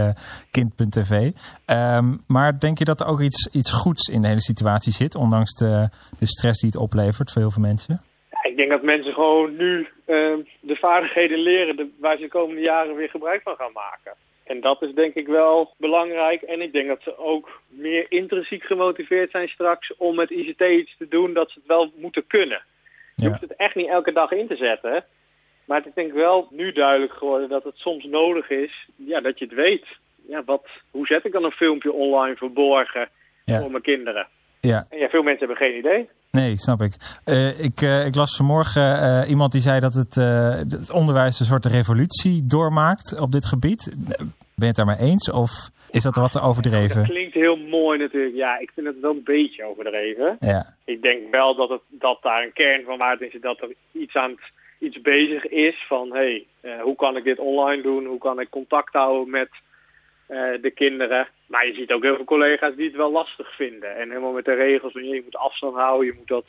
kind.tv. 0.50 1.32
Ehm, 1.64 2.16
maar 2.26 2.58
denk 2.58 2.78
je 2.78 2.84
dat 2.84 3.00
er 3.00 3.06
ook 3.06 3.20
iets, 3.20 3.48
iets 3.52 3.72
goeds 3.72 4.08
in 4.08 4.22
de 4.22 4.28
hele 4.28 4.42
situatie 4.42 4.92
zit, 4.92 5.14
ondanks 5.14 5.54
de, 5.54 5.88
de 6.18 6.26
stress 6.26 6.60
die 6.60 6.70
het 6.70 6.80
oplevert 6.80 7.32
voor 7.32 7.42
heel 7.42 7.50
veel 7.50 7.62
mensen? 7.62 8.00
Ik 8.56 8.62
denk 8.62 8.74
dat 8.80 8.82
mensen 8.94 9.12
gewoon 9.12 9.56
nu 9.56 9.80
eh, 10.04 10.34
de 10.60 10.76
vaardigheden 10.76 11.38
leren 11.38 11.76
de, 11.76 11.88
waar 11.98 12.16
ze 12.16 12.22
de 12.22 12.28
komende 12.28 12.60
jaren 12.60 12.94
weer 12.94 13.08
gebruik 13.08 13.42
van 13.42 13.56
gaan 13.56 13.72
maken. 13.72 14.12
En 14.44 14.60
dat 14.60 14.82
is 14.82 14.94
denk 14.94 15.14
ik 15.14 15.26
wel 15.26 15.74
belangrijk. 15.78 16.42
En 16.42 16.60
ik 16.60 16.72
denk 16.72 16.88
dat 16.88 17.02
ze 17.02 17.18
ook 17.18 17.60
meer 17.68 18.06
intrinsiek 18.08 18.62
gemotiveerd 18.64 19.30
zijn 19.30 19.48
straks 19.48 19.96
om 19.96 20.14
met 20.14 20.30
ICT 20.30 20.60
iets 20.60 20.96
te 20.98 21.08
doen 21.08 21.32
dat 21.32 21.50
ze 21.50 21.58
het 21.58 21.68
wel 21.68 21.92
moeten 21.96 22.26
kunnen. 22.26 22.62
Je 23.16 23.22
Ja. 23.24 23.28
hoeft 23.28 23.40
het 23.40 23.56
echt 23.56 23.74
niet 23.74 23.88
elke 23.88 24.12
dag 24.12 24.30
in 24.30 24.46
te 24.46 24.56
zetten. 24.56 25.04
Maar 25.64 25.78
het 25.78 25.86
is 25.86 25.94
denk 25.94 26.08
ik 26.08 26.14
wel 26.14 26.46
nu 26.50 26.72
duidelijk 26.72 27.12
geworden 27.12 27.48
dat 27.48 27.64
het 27.64 27.76
soms 27.76 28.04
nodig 28.04 28.50
is 28.50 28.86
ja, 28.96 29.20
dat 29.20 29.38
je 29.38 29.44
het 29.44 29.54
weet. 29.54 29.86
Ja, 30.28 30.42
wat, 30.44 30.66
hoe 30.90 31.06
zet 31.06 31.24
ik 31.24 31.32
dan 31.32 31.44
een 31.44 31.50
filmpje 31.52 31.92
online 31.92 32.36
verborgen 32.36 33.08
Ja. 33.44 33.60
voor 33.60 33.70
mijn 33.70 33.82
kinderen? 33.82 34.26
Ja. 34.60 34.86
En 34.90 34.98
ja, 34.98 35.08
veel 35.08 35.22
mensen 35.22 35.46
hebben 35.46 35.66
geen 35.66 35.78
idee. 35.78 36.08
Nee, 36.36 36.56
snap 36.56 36.80
ik. 36.80 36.92
Eh, 37.24 37.64
ik, 37.64 37.80
eh, 37.80 38.06
ik 38.06 38.14
las 38.14 38.36
vanmorgen 38.36 38.88
eh, 39.00 39.30
iemand 39.30 39.52
die 39.52 39.60
zei 39.60 39.80
dat 39.80 39.94
het, 39.94 40.14
het 40.70 40.90
onderwijs 40.90 41.40
een 41.40 41.46
soort 41.46 41.66
revolutie 41.66 42.46
doormaakt 42.46 43.20
op 43.20 43.32
dit 43.32 43.46
gebied. 43.46 43.96
Ben 44.08 44.28
je 44.54 44.66
het 44.66 44.76
daarmee 44.76 44.98
eens 44.98 45.30
of 45.30 45.50
is 45.90 46.02
dat 46.02 46.16
wat 46.16 46.32
te 46.32 46.38
Dat 46.38 46.48
overdreven? 46.48 47.04
klinkt 47.04 47.34
heel 47.34 47.56
mooi 47.56 47.98
natuurlijk. 47.98 48.34
Ja, 48.34 48.58
ik 48.58 48.70
vind 48.74 48.86
het 48.86 49.00
wel 49.00 49.10
een 49.10 49.24
beetje 49.24 49.64
overdreven. 49.64 50.36
Ja, 50.40 50.76
Ik 50.84 51.02
denk 51.02 51.30
wel 51.30 51.54
dat, 51.56 51.68
het, 51.68 51.82
dat 51.88 52.18
daar 52.22 52.42
een 52.42 52.52
kern 52.52 52.84
van 52.84 52.98
waarde 52.98 53.24
in 53.24 53.30
zit. 53.30 53.42
Dat 53.42 53.60
er 53.60 53.74
iets 53.92 54.14
aan 54.14 54.30
het, 54.30 54.40
iets 54.78 55.00
bezig 55.00 55.46
is 55.46 55.84
van... 55.88 56.12
hé, 56.12 56.44
hey, 56.60 56.80
hoe 56.80 56.96
kan 56.96 57.16
ik 57.16 57.24
dit 57.24 57.38
online 57.38 57.82
doen? 57.82 58.06
Hoe 58.06 58.18
kan 58.18 58.40
ik 58.40 58.50
contact 58.50 58.92
houden 58.92 59.30
met 59.30 59.48
eh, 60.26 60.62
de 60.62 60.70
kinderen? 60.70 61.28
Maar 61.46 61.66
je 61.66 61.74
ziet 61.74 61.92
ook 61.92 62.02
heel 62.02 62.16
veel 62.16 62.24
collega's 62.24 62.74
die 62.74 62.86
het 62.86 62.96
wel 62.96 63.12
lastig 63.12 63.56
vinden. 63.56 63.96
En 63.96 64.08
helemaal 64.08 64.32
met 64.32 64.44
de 64.44 64.54
regels. 64.54 64.92
Je 64.92 65.20
moet 65.24 65.36
afstand 65.36 65.74
houden, 65.74 66.06
je 66.06 66.14
moet 66.18 66.28
dat... 66.28 66.44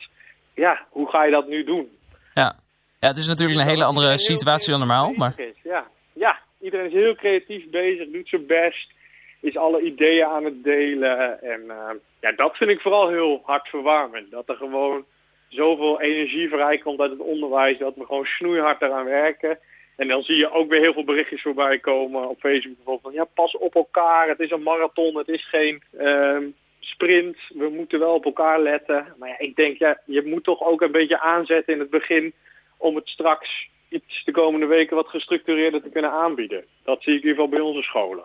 Ja, 0.54 0.86
hoe 0.90 1.08
ga 1.08 1.24
je 1.24 1.30
dat 1.30 1.48
nu 1.48 1.64
doen? 1.64 1.88
Ja. 2.34 2.56
ja, 3.00 3.08
het 3.08 3.16
is 3.16 3.26
natuurlijk 3.26 3.58
een 3.58 3.66
hele 3.66 3.84
andere 3.84 4.18
situatie 4.18 4.70
dan 4.70 4.78
normaal. 4.78 5.12
Maar 5.12 5.32
is. 5.36 5.54
Ja. 5.62 5.86
ja, 6.12 6.38
iedereen 6.60 6.86
is 6.86 6.92
heel 6.92 7.14
creatief 7.14 7.70
bezig, 7.70 8.10
doet 8.10 8.28
zijn 8.28 8.46
best, 8.46 8.92
is 9.40 9.56
alle 9.56 9.80
ideeën 9.80 10.26
aan 10.26 10.44
het 10.44 10.64
delen. 10.64 11.42
En 11.42 11.70
eh, 11.70 11.90
ja, 12.20 12.32
dat 12.32 12.56
vind 12.56 12.70
ik 12.70 12.80
vooral 12.80 13.08
heel 13.08 13.42
hartverwarmend. 13.44 14.30
Dat 14.30 14.48
er 14.48 14.56
gewoon 14.56 15.04
zoveel 15.48 16.00
energie 16.00 16.48
vrijkomt 16.48 17.00
uit 17.00 17.10
het 17.10 17.20
onderwijs, 17.20 17.78
dat 17.78 17.94
we 17.94 18.04
gewoon 18.06 18.24
snoeihard 18.24 18.82
eraan 18.82 19.04
werken. 19.04 19.58
En 19.98 20.08
dan 20.08 20.22
zie 20.22 20.36
je 20.36 20.50
ook 20.50 20.68
weer 20.70 20.80
heel 20.80 20.92
veel 20.92 21.04
berichtjes 21.04 21.42
voorbij 21.42 21.78
komen 21.78 22.28
op 22.28 22.40
Facebook 22.40 22.76
bijvoorbeeld 22.76 23.02
van 23.02 23.12
ja, 23.12 23.24
pas 23.34 23.56
op 23.56 23.74
elkaar, 23.74 24.28
het 24.28 24.40
is 24.40 24.50
een 24.50 24.62
marathon, 24.62 25.16
het 25.16 25.28
is 25.28 25.48
geen 25.48 25.82
ehm, 25.98 26.44
sprint, 26.80 27.36
we 27.48 27.68
moeten 27.68 27.98
wel 27.98 28.14
op 28.14 28.24
elkaar 28.24 28.60
letten. 28.60 29.14
Maar 29.18 29.28
ja, 29.28 29.38
ik 29.38 29.56
denk 29.56 29.78
ja, 29.78 30.00
je 30.04 30.22
moet 30.22 30.44
toch 30.44 30.62
ook 30.62 30.80
een 30.80 30.92
beetje 30.92 31.20
aanzetten 31.20 31.74
in 31.74 31.80
het 31.80 31.90
begin 31.90 32.32
om 32.76 32.94
het 32.94 33.08
straks 33.08 33.68
iets 33.88 34.24
de 34.24 34.32
komende 34.32 34.66
weken 34.66 34.96
wat 34.96 35.08
gestructureerder 35.08 35.82
te 35.82 35.90
kunnen 35.90 36.10
aanbieden. 36.10 36.64
Dat 36.84 37.02
zie 37.02 37.14
ik 37.14 37.22
in 37.22 37.28
ieder 37.28 37.44
geval 37.44 37.58
bij 37.58 37.68
onze 37.68 37.82
scholen. 37.82 38.24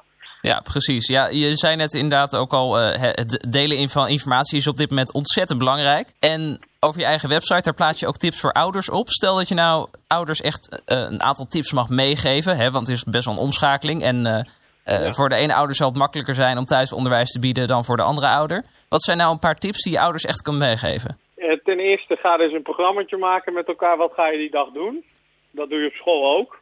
Ja, 0.50 0.59
precies. 0.59 1.07
Ja, 1.07 1.27
je 1.27 1.55
zei 1.55 1.75
net 1.75 1.93
inderdaad 1.93 2.35
ook 2.35 2.53
al, 2.53 2.79
eh, 2.79 3.00
het 3.00 3.45
delen 3.50 3.89
van 3.89 4.07
informatie 4.07 4.57
is 4.57 4.67
op 4.67 4.75
dit 4.75 4.89
moment 4.89 5.13
ontzettend 5.13 5.59
belangrijk. 5.59 6.07
En 6.19 6.59
over 6.79 7.00
je 7.00 7.05
eigen 7.05 7.29
website, 7.29 7.62
daar 7.62 7.73
plaats 7.73 8.00
je 8.00 8.07
ook 8.07 8.17
tips 8.17 8.39
voor 8.41 8.51
ouders 8.51 8.89
op. 8.89 9.09
Stel 9.09 9.35
dat 9.35 9.47
je 9.47 9.55
nou 9.55 9.88
ouders 10.07 10.41
echt 10.41 10.81
eh, 10.85 10.97
een 10.97 11.21
aantal 11.21 11.45
tips 11.45 11.73
mag 11.73 11.89
meegeven, 11.89 12.57
hè, 12.57 12.71
want 12.71 12.88
het 12.88 12.95
is 12.95 13.03
best 13.03 13.25
wel 13.25 13.33
een 13.33 13.39
omschakeling. 13.39 14.03
En 14.03 14.45
eh, 14.83 15.12
voor 15.12 15.29
de 15.29 15.35
ene 15.35 15.53
ouder 15.53 15.75
zal 15.75 15.89
het 15.89 15.97
makkelijker 15.97 16.35
zijn 16.35 16.57
om 16.57 16.65
thuisonderwijs 16.65 17.31
te 17.31 17.39
bieden 17.39 17.67
dan 17.67 17.85
voor 17.85 17.97
de 17.97 18.03
andere 18.03 18.27
ouder. 18.27 18.65
Wat 18.89 19.03
zijn 19.03 19.17
nou 19.17 19.31
een 19.31 19.39
paar 19.39 19.55
tips 19.55 19.81
die 19.83 19.93
je 19.93 20.00
ouders 20.00 20.25
echt 20.25 20.41
kan 20.41 20.57
meegeven? 20.57 21.17
Ten 21.63 21.79
eerste 21.79 22.15
ga 22.15 22.38
dus 22.38 22.53
een 22.53 22.62
programmaatje 22.62 23.17
maken 23.17 23.53
met 23.53 23.67
elkaar. 23.67 23.97
Wat 23.97 24.13
ga 24.13 24.27
je 24.27 24.38
die 24.38 24.51
dag 24.51 24.71
doen? 24.71 25.03
Dat 25.51 25.69
doe 25.69 25.79
je 25.79 25.88
op 25.88 25.93
school 25.93 26.38
ook. 26.38 26.62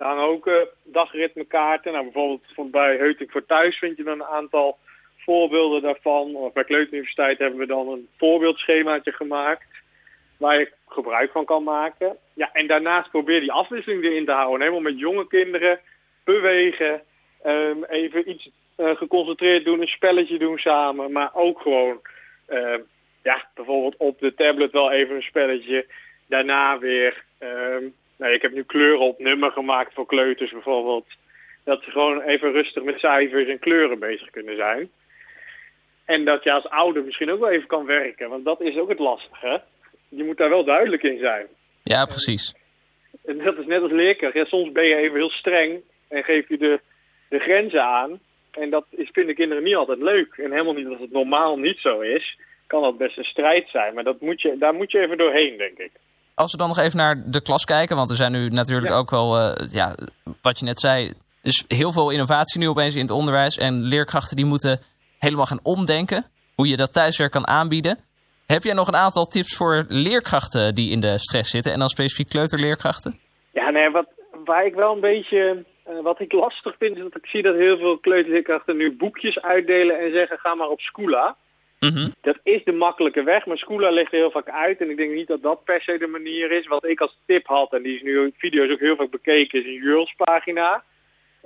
Er 0.00 0.16
ook 0.16 0.46
eh, 0.46 0.54
dagritmekaarten. 0.84 1.92
Nou, 1.92 2.04
bijvoorbeeld 2.04 2.70
bij 2.70 2.96
Heuting 2.96 3.30
voor 3.30 3.46
Thuis 3.46 3.78
vind 3.78 3.96
je 3.96 4.02
dan 4.02 4.20
een 4.20 4.26
aantal 4.26 4.78
voorbeelden 5.16 5.82
daarvan. 5.82 6.34
Of 6.34 6.52
bij 6.52 6.64
Kleuteruniversiteit 6.64 7.38
hebben 7.38 7.58
we 7.58 7.66
dan 7.66 7.88
een 7.88 8.08
voorbeeldschemaatje 8.18 9.12
gemaakt. 9.12 9.64
Waar 10.36 10.58
je 10.58 10.72
gebruik 10.88 11.30
van 11.32 11.44
kan 11.44 11.62
maken. 11.62 12.16
Ja, 12.34 12.50
en 12.52 12.66
daarnaast 12.66 13.10
probeer 13.10 13.40
die 13.40 13.52
afwisseling 13.52 14.04
erin 14.04 14.24
te 14.24 14.32
houden. 14.32 14.60
Helemaal 14.60 14.90
met 14.90 14.98
jonge 14.98 15.26
kinderen 15.26 15.80
bewegen. 16.24 17.02
ehm, 17.42 17.82
even 17.88 18.30
iets 18.30 18.50
eh, 18.76 18.96
geconcentreerd 18.96 19.64
doen, 19.64 19.80
een 19.80 19.86
spelletje 19.86 20.38
doen 20.38 20.58
samen. 20.58 21.12
Maar 21.12 21.30
ook 21.34 21.60
gewoon, 21.60 22.00
ehm, 22.46 22.80
ja, 23.22 23.48
bijvoorbeeld 23.54 23.96
op 23.96 24.18
de 24.18 24.34
tablet 24.34 24.72
wel 24.72 24.92
even 24.92 25.14
een 25.16 25.22
spelletje. 25.22 25.86
Daarna 26.28 26.78
weer, 26.78 27.24
ehm, 27.38 27.84
nou, 28.20 28.32
ik 28.32 28.42
heb 28.42 28.52
nu 28.52 28.62
kleuren 28.62 29.06
op 29.06 29.18
nummer 29.18 29.50
gemaakt 29.50 29.94
voor 29.94 30.06
kleuters 30.06 30.50
bijvoorbeeld. 30.50 31.06
Dat 31.64 31.82
ze 31.82 31.90
gewoon 31.90 32.20
even 32.20 32.52
rustig 32.52 32.82
met 32.82 32.98
cijfers 32.98 33.48
en 33.48 33.58
kleuren 33.58 33.98
bezig 33.98 34.30
kunnen 34.30 34.56
zijn. 34.56 34.90
En 36.04 36.24
dat 36.24 36.44
je 36.44 36.52
als 36.52 36.68
ouder 36.68 37.04
misschien 37.04 37.30
ook 37.30 37.40
wel 37.40 37.50
even 37.50 37.66
kan 37.66 37.86
werken. 37.86 38.28
Want 38.28 38.44
dat 38.44 38.60
is 38.60 38.76
ook 38.76 38.88
het 38.88 38.98
lastige. 38.98 39.62
Je 40.08 40.24
moet 40.24 40.36
daar 40.36 40.48
wel 40.48 40.64
duidelijk 40.64 41.02
in 41.02 41.18
zijn. 41.18 41.46
Ja, 41.82 42.04
precies. 42.04 42.54
En 43.24 43.38
dat 43.38 43.58
is 43.58 43.66
net 43.66 43.82
als 43.82 43.92
leerkracht. 43.92 44.34
Ja, 44.34 44.44
soms 44.44 44.72
ben 44.72 44.84
je 44.84 44.96
even 44.96 45.16
heel 45.16 45.30
streng 45.30 45.80
en 46.08 46.24
geef 46.24 46.48
je 46.48 46.58
de, 46.58 46.80
de 47.28 47.38
grenzen 47.38 47.84
aan. 47.84 48.20
En 48.50 48.70
dat 48.70 48.86
is, 48.90 49.08
vinden 49.12 49.34
kinderen 49.34 49.64
niet 49.64 49.76
altijd 49.76 49.98
leuk. 49.98 50.34
En 50.36 50.50
helemaal 50.50 50.74
niet 50.74 50.86
als 50.86 51.00
het 51.00 51.10
normaal 51.10 51.58
niet 51.58 51.78
zo 51.78 52.00
is, 52.00 52.38
kan 52.66 52.82
dat 52.82 52.98
best 52.98 53.18
een 53.18 53.24
strijd 53.24 53.68
zijn. 53.68 53.94
Maar 53.94 54.04
dat 54.04 54.20
moet 54.20 54.40
je, 54.40 54.58
daar 54.58 54.74
moet 54.74 54.90
je 54.90 55.00
even 55.00 55.18
doorheen, 55.18 55.56
denk 55.56 55.78
ik. 55.78 55.92
Als 56.40 56.52
we 56.52 56.58
dan 56.58 56.68
nog 56.68 56.78
even 56.78 56.96
naar 56.96 57.22
de 57.26 57.42
klas 57.42 57.64
kijken, 57.64 57.96
want 57.96 58.10
er 58.10 58.16
zijn 58.16 58.32
nu 58.32 58.48
natuurlijk 58.48 58.88
Ja. 58.92 58.96
ook 58.96 59.10
wel, 59.10 59.38
eh, 59.38 59.72
ja, 59.72 59.94
wat 60.42 60.58
je 60.58 60.64
net 60.64 60.80
zei, 60.80 61.12
dus 61.42 61.64
heel 61.68 61.92
veel 61.92 62.10
innovatie 62.10 62.60
nu 62.60 62.68
opeens 62.68 62.94
in 62.94 63.00
het 63.00 63.10
onderwijs. 63.10 63.56
En 63.56 63.82
leerkrachten 63.82 64.36
die 64.36 64.44
moeten 64.44 64.80
helemaal 65.18 65.46
gaan 65.46 65.60
omdenken 65.62 66.24
hoe 66.54 66.68
je 66.68 66.76
dat 66.76 66.92
thuiswerk 66.92 67.32
kan 67.32 67.46
aanbieden. 67.46 67.98
Heb 68.46 68.62
jij 68.62 68.74
nog 68.74 68.88
een 68.88 68.96
aantal 69.06 69.26
tips 69.26 69.56
voor 69.56 69.84
leerkrachten 69.88 70.74
die 70.74 70.90
in 70.90 71.00
de 71.00 71.18
stress 71.18 71.50
zitten 71.50 71.72
en 71.72 71.78
dan 71.78 71.88
specifiek 71.88 72.28
kleuterleerkrachten? 72.28 73.18
Ja, 73.52 73.70
nee, 73.70 73.90
wat, 73.90 74.06
waar 74.44 74.66
ik 74.66 74.74
wel 74.74 74.94
een 74.94 75.00
beetje, 75.00 75.64
eh, 75.84 75.94
wat 76.02 76.20
ik 76.20 76.32
lastig 76.32 76.74
vind, 76.78 76.96
is 76.96 77.02
dat 77.02 77.16
ik 77.16 77.26
zie 77.26 77.42
dat 77.42 77.54
heel 77.56 77.76
veel 77.76 77.98
kleuterleerkrachten 77.98 78.76
nu 78.76 78.96
boekjes 78.96 79.40
uitdelen 79.40 79.98
en 79.98 80.12
zeggen 80.12 80.38
ga 80.38 80.54
maar 80.54 80.68
op 80.68 80.80
Mhm. 81.80 82.08
Dat 82.20 82.38
is 82.42 82.64
de 82.64 82.72
makkelijke 82.72 83.22
weg, 83.22 83.46
maar 83.46 83.58
Scoola 83.58 83.90
ligt 83.90 84.12
er 84.12 84.18
heel 84.18 84.30
vaak 84.30 84.50
uit. 84.50 84.80
En 84.80 84.90
ik 84.90 84.96
denk 84.96 85.12
niet 85.12 85.26
dat 85.26 85.42
dat 85.42 85.64
per 85.64 85.82
se 85.82 85.98
de 85.98 86.06
manier 86.06 86.52
is. 86.52 86.66
Wat 86.66 86.84
ik 86.84 87.00
als 87.00 87.16
tip 87.26 87.46
had, 87.46 87.72
en 87.72 87.82
die 87.82 87.96
is 87.96 88.02
nu 88.02 88.20
in 88.20 88.34
video's 88.38 88.70
ook 88.70 88.80
heel 88.80 88.96
vaak 88.96 89.10
bekeken, 89.10 89.58
is 89.58 89.66
een 89.66 89.82
Jurls 89.82 90.14
pagina 90.16 90.82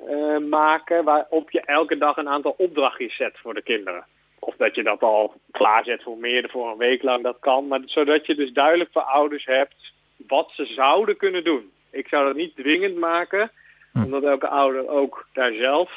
eh, 0.08 0.38
maken. 0.38 1.04
Waarop 1.04 1.50
je 1.50 1.60
elke 1.60 1.98
dag 1.98 2.16
een 2.16 2.28
aantal 2.28 2.54
opdrachtjes 2.58 3.16
zet 3.16 3.38
voor 3.38 3.54
de 3.54 3.62
kinderen. 3.62 4.04
Of 4.38 4.56
dat 4.56 4.74
je 4.74 4.82
dat 4.82 5.00
al 5.00 5.34
klaarzet 5.50 6.02
voor 6.02 6.18
meer, 6.18 6.48
voor 6.50 6.70
een 6.70 6.78
week 6.78 7.02
lang, 7.02 7.22
dat 7.22 7.36
kan. 7.40 7.66
Maar 7.66 7.80
zodat 7.84 8.26
je 8.26 8.34
dus 8.34 8.52
duidelijk 8.52 8.90
voor 8.92 9.02
ouders 9.02 9.44
hebt 9.44 9.92
wat 10.16 10.50
ze 10.54 10.64
zouden 10.64 11.16
kunnen 11.16 11.44
doen. 11.44 11.70
Ik 11.90 12.08
zou 12.08 12.26
dat 12.26 12.36
niet 12.36 12.56
dwingend 12.56 12.96
maken, 12.96 13.50
omdat 13.92 14.22
elke 14.22 14.48
ouder 14.48 14.88
ook 14.88 15.26
daar 15.32 15.52
zelf 15.52 15.90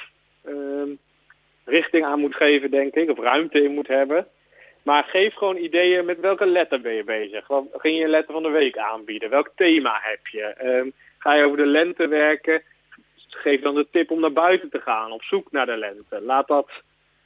ehm, 0.44 0.90
richting 1.68 2.06
aan 2.06 2.20
moet 2.20 2.36
geven, 2.36 2.72
denk 2.72 2.94
ik. 2.94 3.10
Of 3.10 3.20
ruimte 3.20 3.64
in 3.64 3.74
moet 3.74 3.88
hebben. 3.88 4.28
Maar 4.84 5.04
geef 5.04 5.34
gewoon 5.34 5.58
ideeën 5.58 6.06
met 6.06 6.20
welke 6.20 6.46
letter 6.46 6.82
ben 6.82 6.94
je 6.94 7.04
bezig. 7.04 7.48
Wat 7.48 7.66
ging 7.78 7.98
je 7.98 8.04
een 8.04 8.10
letter 8.10 8.34
van 8.34 8.44
de 8.44 8.50
week 8.50 8.78
aanbieden? 8.78 9.30
Welk 9.30 9.52
thema 9.56 10.00
heb 10.02 10.28
je? 10.28 10.42
Ehm, 10.42 10.90
ga 11.18 11.34
je 11.34 11.46
over 11.46 11.58
de 11.58 11.66
lente 11.66 12.08
werken? 12.08 12.62
Geef 13.30 13.62
dan 13.62 13.76
de 13.76 13.88
tip 13.92 14.12
om 14.12 14.20
naar 14.20 14.34
buiten 14.34 14.70
te 14.70 14.80
gaan, 14.80 15.12
op 15.12 15.24
zoek 15.24 15.52
naar 15.52 15.66
de 15.66 15.78
lente. 15.78 16.22
Laat 16.22 16.48
dat 16.48 16.70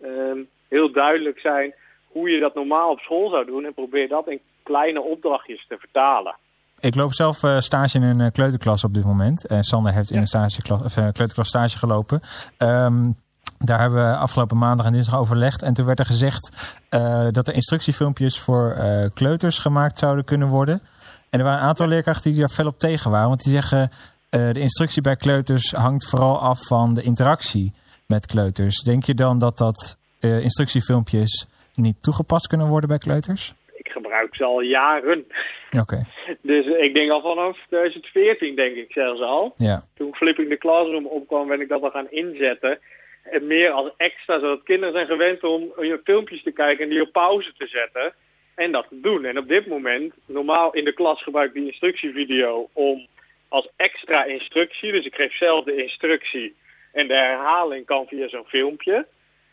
ehm, 0.02 0.40
heel 0.70 0.92
duidelijk 0.92 1.40
zijn 1.40 1.74
hoe 2.08 2.30
je 2.30 2.40
dat 2.40 2.56
normaal 2.56 2.92
op 2.92 3.00
school 3.00 3.30
zou 3.30 3.46
doen. 3.46 3.66
En 3.66 3.74
probeer 3.74 4.08
dat 4.08 4.28
in 4.28 4.42
kleine 4.64 5.02
opdrachtjes 5.02 5.66
te 5.68 5.78
vertalen. 5.80 6.36
Ik 6.80 6.96
loop 6.96 7.14
zelf 7.14 7.44
eh, 7.44 7.60
stage 7.60 7.98
in 7.98 8.04
een 8.04 8.20
eh, 8.22 8.32
kleuterklas 8.32 8.84
op 8.84 8.94
dit 8.94 9.04
moment. 9.04 9.48
En 9.48 9.64
Sander 9.64 9.94
heeft 9.94 10.12
in 10.12 10.18
een 10.18 10.28
stageklas, 10.28 10.84
of, 10.84 10.98
eh, 10.98 11.04
kleuterklas 11.12 11.48
stage 11.48 11.78
gelopen. 11.78 12.22
Ehm, 12.58 13.10
daar 13.64 13.80
hebben 13.80 14.10
we 14.10 14.16
afgelopen 14.16 14.58
maandag 14.58 14.86
en 14.86 14.92
dinsdag 14.92 15.20
overlegd. 15.20 15.64
En 15.64 15.74
toen 15.74 15.86
werd 15.86 16.00
er 16.00 16.06
gezegd 16.06 16.44
eh, 16.90 17.28
dat 17.32 17.48
er 17.48 17.54
instructiefilmpjes 17.54 18.40
voor 18.40 18.72
eh, 18.72 19.10
kleuters 19.14 19.60
gemaakt 19.60 19.98
zouden 20.00 20.26
kunnen 20.26 20.48
worden. 20.48 20.82
En 21.30 21.40
er 21.40 21.46
waren 21.46 21.60
een 21.62 21.68
aantal 21.68 21.88
leerkrachten 21.88 22.32
die 22.32 22.40
daar 22.40 22.50
fel 22.50 22.68
op 22.68 22.80
tegen 22.80 23.12
waren. 23.12 23.28
Want 23.28 23.44
die 23.44 23.54
zeggen, 23.54 23.90
eh, 24.30 24.52
de 24.52 24.60
instructie 24.60 25.02
bij 25.02 25.16
kleuters 25.16 25.72
hangt 25.72 26.10
vooral 26.10 26.40
af 26.40 26.68
van 26.68 26.94
de 26.94 27.04
interactie 27.04 27.74
met 28.08 28.26
kleuters. 28.26 28.84
Denk 28.84 29.04
je 29.04 29.14
dan 29.14 29.40
dat 29.40 29.58
dat 29.58 30.00
instructiefilmpjes 30.20 31.48
niet 31.76 32.04
toegepast 32.04 32.48
kunnen 32.48 32.68
worden 32.68 32.90
bij 32.90 32.98
kleuters? 32.98 33.54
Ik 33.74 33.88
gebruik 33.92 34.36
ze 34.36 34.44
al 34.44 34.62
jaren. 34.62 35.26
Oké, 35.80 36.06
Dus 36.42 36.66
ik 36.66 36.94
denk 36.94 37.12
al 37.12 37.22
vanaf 37.22 37.58
2014, 37.68 38.56
denk 38.56 38.76
ik 38.76 38.92
zelfs 38.92 39.22
al. 39.22 39.54
ja. 39.58 39.84
Toen 39.96 40.16
Flipping 40.16 40.50
the 40.50 40.58
Classroom 40.58 41.06
opkwam, 41.06 41.48
ben 41.48 41.62
ik 41.62 41.68
dat 41.68 41.84
al 41.84 41.90
gaan 41.90 42.10
inzetten. 42.10 42.80
En 43.32 43.48
meer 43.48 43.70
als 43.70 43.92
extra, 43.98 44.40
zodat 44.40 44.64
kinderen 44.64 44.94
zijn 44.94 45.08
gewend 45.08 45.44
om 45.44 45.74
filmpjes 46.04 46.44
te 46.44 46.52
kijken 46.52 46.84
en 46.84 46.90
die 46.90 47.02
op 47.02 47.12
pauze 47.12 47.54
te 47.58 47.68
zetten. 47.68 48.14
En 48.56 48.72
dat 48.72 48.86
te 48.90 49.00
doen. 49.00 49.26
En 49.26 49.38
op 49.38 49.48
dit 49.48 49.68
moment, 49.68 50.14
normaal 50.26 50.74
in 50.74 50.84
de 50.84 50.94
klas 50.94 51.24
gebruik 51.24 51.48
ik 51.48 51.54
die 51.54 51.66
instructievideo 51.66 52.70
om 52.74 53.08
als 53.48 53.68
extra 53.76 54.24
instructie. 54.24 54.92
Dus 54.92 55.06
ik 55.06 55.16
geef 55.16 55.38
zelf 55.38 55.66
de 55.66 55.84
instructie 55.84 56.56
en 56.92 57.08
de 57.08 57.14
herhaling 57.14 57.86
kan 57.86 58.08
via 58.08 58.28
zo'n 58.28 58.46
filmpje. 58.46 59.06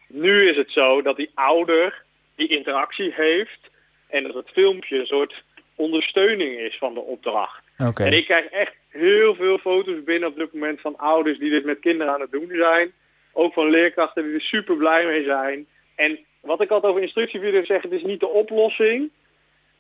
Nu 0.08 0.48
is 0.48 0.56
het 0.56 0.70
zo 0.70 1.02
dat 1.02 1.16
die 1.16 1.30
ouder 1.34 2.02
die 2.36 2.48
interactie 2.48 3.12
heeft 3.14 3.70
en 4.08 4.22
dat 4.22 4.34
het 4.34 4.50
filmpje 4.50 4.98
een 4.98 5.06
soort 5.06 5.42
ondersteuning 5.74 6.58
is 6.58 6.78
van 6.78 6.94
de 6.94 7.00
opdracht. 7.00 7.64
Oké. 7.78 8.04
En 8.04 8.12
ik 8.12 8.24
krijg 8.24 8.46
echt 8.46 8.74
heel 8.88 9.34
veel 9.34 9.58
foto's 9.58 10.04
binnen 10.04 10.28
op 10.28 10.36
dit 10.36 10.52
moment 10.52 10.80
van 10.80 10.96
ouders 10.96 11.38
die 11.38 11.50
dit 11.50 11.64
met 11.64 11.78
kinderen 11.80 12.12
aan 12.12 12.20
het 12.20 12.30
doen 12.30 12.50
zijn. 12.52 12.92
Ook 13.38 13.52
van 13.52 13.70
leerkrachten 13.70 14.22
die 14.24 14.34
er 14.34 14.40
super 14.40 14.76
blij 14.76 15.06
mee 15.06 15.24
zijn. 15.24 15.66
En 15.94 16.18
wat 16.40 16.60
ik 16.60 16.70
altijd 16.70 16.92
over 16.92 17.02
instructievideo's 17.02 17.66
zeg, 17.66 17.82
het 17.82 17.92
is 17.92 18.02
niet 18.02 18.20
de 18.20 18.28
oplossing. 18.28 19.10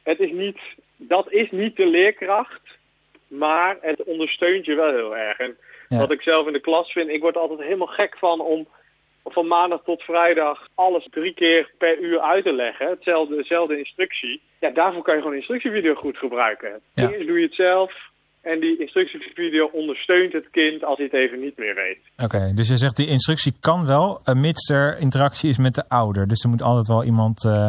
Het 0.02 0.20
is 0.20 0.30
niet, 0.30 0.58
dat 0.96 1.32
is 1.32 1.50
niet 1.50 1.76
de 1.76 1.86
leerkracht. 1.86 2.60
Maar 3.28 3.76
het 3.80 4.02
ondersteunt 4.04 4.64
je 4.64 4.74
wel 4.74 4.90
heel 4.94 5.16
erg. 5.16 5.38
En 5.38 5.56
Ja. 5.88 5.98
wat 5.98 6.10
ik 6.10 6.22
zelf 6.22 6.46
in 6.46 6.52
de 6.52 6.60
klas 6.60 6.92
vind, 6.92 7.08
ik 7.08 7.20
word 7.20 7.36
altijd 7.36 7.60
helemaal 7.60 7.86
gek 7.86 8.18
van 8.18 8.40
om 8.40 8.68
van 9.24 9.46
maandag 9.46 9.82
tot 9.84 10.02
vrijdag 10.02 10.66
alles 10.74 11.06
drie 11.10 11.34
keer 11.34 11.70
per 11.78 11.98
uur 11.98 12.20
uit 12.20 12.44
te 12.44 12.52
leggen. 12.52 12.88
Hetzelfde, 12.88 13.36
dezelfde 13.36 13.78
instructie. 13.78 14.40
Ja, 14.60 14.70
daarvoor 14.70 15.02
kan 15.02 15.14
je 15.14 15.20
gewoon 15.20 15.32
een 15.34 15.42
instructievideo 15.42 15.94
goed 15.94 16.18
gebruiken. 16.18 16.80
Ja. 16.94 17.10
Eerst 17.10 17.26
doe 17.26 17.38
je 17.38 17.46
het 17.46 17.54
zelf. 17.54 17.92
En 18.42 18.60
die 18.60 18.78
instructievideo 18.78 19.66
ondersteunt 19.72 20.32
het 20.32 20.50
kind 20.50 20.84
als 20.84 20.96
hij 20.96 21.06
het 21.06 21.14
even 21.14 21.40
niet 21.40 21.56
meer 21.56 21.74
weet. 21.74 21.98
Oké, 22.16 22.52
dus 22.54 22.68
je 22.68 22.76
zegt 22.76 22.96
die 22.96 23.08
instructie 23.08 23.52
kan 23.60 23.86
wel, 23.86 24.20
eh, 24.24 24.34
mits 24.34 24.70
er 24.70 24.98
interactie 24.98 25.50
is 25.50 25.58
met 25.58 25.74
de 25.74 25.88
ouder. 25.88 26.28
Dus 26.28 26.42
er 26.42 26.48
moet 26.48 26.62
altijd 26.62 26.88
wel 26.88 27.04
iemand 27.04 27.44
eh, 27.44 27.68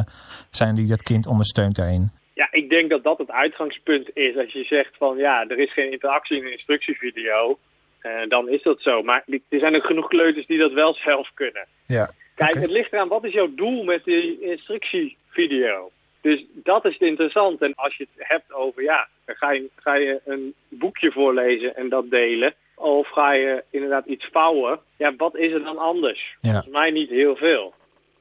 zijn 0.51 0.75
die 0.75 0.87
dat 0.87 1.03
kind 1.03 1.27
ondersteunt 1.27 1.75
daarin. 1.75 2.11
Ja, 2.33 2.47
ik 2.51 2.69
denk 2.69 2.89
dat 2.89 3.03
dat 3.03 3.17
het 3.17 3.31
uitgangspunt 3.31 4.09
is. 4.13 4.37
Als 4.37 4.53
je 4.53 4.63
zegt 4.63 4.97
van 4.97 5.17
ja, 5.17 5.45
er 5.47 5.59
is 5.59 5.73
geen 5.73 5.91
interactie 5.91 6.37
in 6.37 6.45
een 6.45 6.51
instructievideo, 6.51 7.59
eh, 7.99 8.11
dan 8.27 8.49
is 8.49 8.63
dat 8.63 8.81
zo. 8.81 9.03
Maar 9.03 9.23
er 9.27 9.59
zijn 9.59 9.75
ook 9.75 9.85
genoeg 9.85 10.07
kleuters 10.07 10.45
die 10.45 10.57
dat 10.57 10.73
wel 10.73 10.93
zelf 11.09 11.29
kunnen. 11.33 11.67
Ja. 11.87 12.09
Kijk, 12.35 12.53
het 12.53 12.69
ligt 12.69 12.93
eraan, 12.93 13.07
wat 13.07 13.23
is 13.23 13.33
jouw 13.33 13.53
doel 13.55 13.83
met 13.83 14.03
die 14.03 14.41
instructievideo? 14.41 15.91
Dus 16.21 16.45
dat 16.53 16.85
is 16.85 16.93
het 16.93 17.01
interessant. 17.01 17.61
En 17.61 17.73
als 17.75 17.95
je 17.97 18.07
het 18.13 18.27
hebt 18.27 18.53
over, 18.53 18.83
ja, 18.83 19.07
ga 19.25 19.51
je, 19.51 19.69
ga 19.75 19.95
je 19.95 20.21
een 20.25 20.53
boekje 20.69 21.11
voorlezen 21.11 21.75
en 21.75 21.89
dat 21.89 22.09
delen. 22.09 22.53
Of 22.75 23.07
ga 23.11 23.33
je 23.33 23.63
inderdaad 23.69 24.05
iets 24.05 24.27
vouwen. 24.31 24.79
Ja, 24.97 25.13
wat 25.17 25.35
is 25.35 25.51
er 25.53 25.63
dan 25.63 25.77
anders? 25.77 26.37
Ja. 26.41 26.51
Volgens 26.51 26.73
mij 26.73 26.91
niet 26.91 27.09
heel 27.09 27.35
veel. 27.35 27.73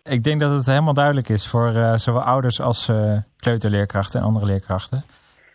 Ik 0.05 0.25
denk 0.25 0.41
dat 0.41 0.51
het 0.51 0.67
helemaal 0.67 0.95
duidelijk 0.95 1.29
is 1.29 1.49
voor 1.49 1.69
eh, 1.69 1.95
zowel 1.95 2.21
ouders 2.23 2.61
als 2.61 2.89
eh, 2.89 3.17
kleuterleerkrachten 3.39 4.21
en 4.21 4.27
andere 4.27 4.47
leerkrachten. 4.47 5.05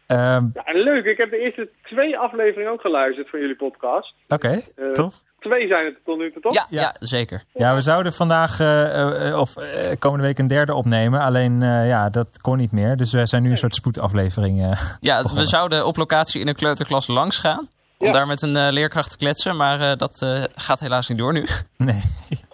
Ehm, 0.08 0.46
Ja, 0.54 0.64
en 0.66 0.76
leuk, 0.76 1.06
ik 1.06 1.18
heb 1.18 1.30
de 1.30 1.38
eerste 1.38 1.70
twee 1.84 2.18
afleveringen 2.18 2.72
ook 2.72 2.82
geluisterd 2.82 3.30
van 3.30 3.40
jullie 3.40 3.56
podcast. 3.56 4.14
Oké, 4.28 4.48
Eh, 4.76 4.92
tof. 4.92 5.14
Twee 5.44 5.68
zijn 5.68 5.86
het 5.86 5.96
tot 6.06 6.18
nu 6.18 6.32
toe, 6.32 6.42
toch? 6.42 6.54
Ja, 6.54 6.66
ja. 6.70 6.82
Ja. 6.82 6.94
zeker. 7.00 7.44
Ja, 7.54 7.76
we 7.76 7.82
zouden 7.82 8.14
vandaag 8.14 8.60
eh, 8.60 9.28
eh, 9.30 9.40
of 9.40 9.58
eh, 9.58 9.96
komende 10.00 10.26
week 10.26 10.40
een 10.40 10.48
derde 10.48 10.74
opnemen. 10.74 11.22
Alleen 11.22 11.62
eh, 11.64 11.88
ja, 11.88 12.10
dat 12.10 12.28
kon 12.42 12.58
niet 12.58 12.72
meer. 12.72 12.98
Dus 12.98 13.12
we 13.12 13.26
zijn 13.26 13.44
nu 13.44 13.52
een 13.52 13.58
soort 13.58 13.76
spoedaflevering. 13.76 14.64
eh. 14.72 14.82
Ja, 15.00 15.24
we 15.24 15.46
zouden 15.46 15.86
op 15.86 15.96
locatie 15.98 16.42
in 16.42 16.48
een 16.48 16.56
kleuterklas 16.56 17.08
langs 17.08 17.38
gaan. 17.40 17.68
Om 17.98 18.08
Ja. 18.08 18.12
daar 18.14 18.28
met 18.28 18.42
een 18.42 18.56
eh, 18.56 18.72
leerkracht 18.72 19.10
te 19.12 19.18
kletsen. 19.18 19.56
Maar 19.58 19.92
eh, 19.92 19.98
dat 19.98 20.22
eh, 20.22 20.44
gaat 20.56 20.80
helaas 20.80 21.08
niet 21.08 21.18
door 21.18 21.34
nu. 21.34 21.46
nee. 21.78 22.02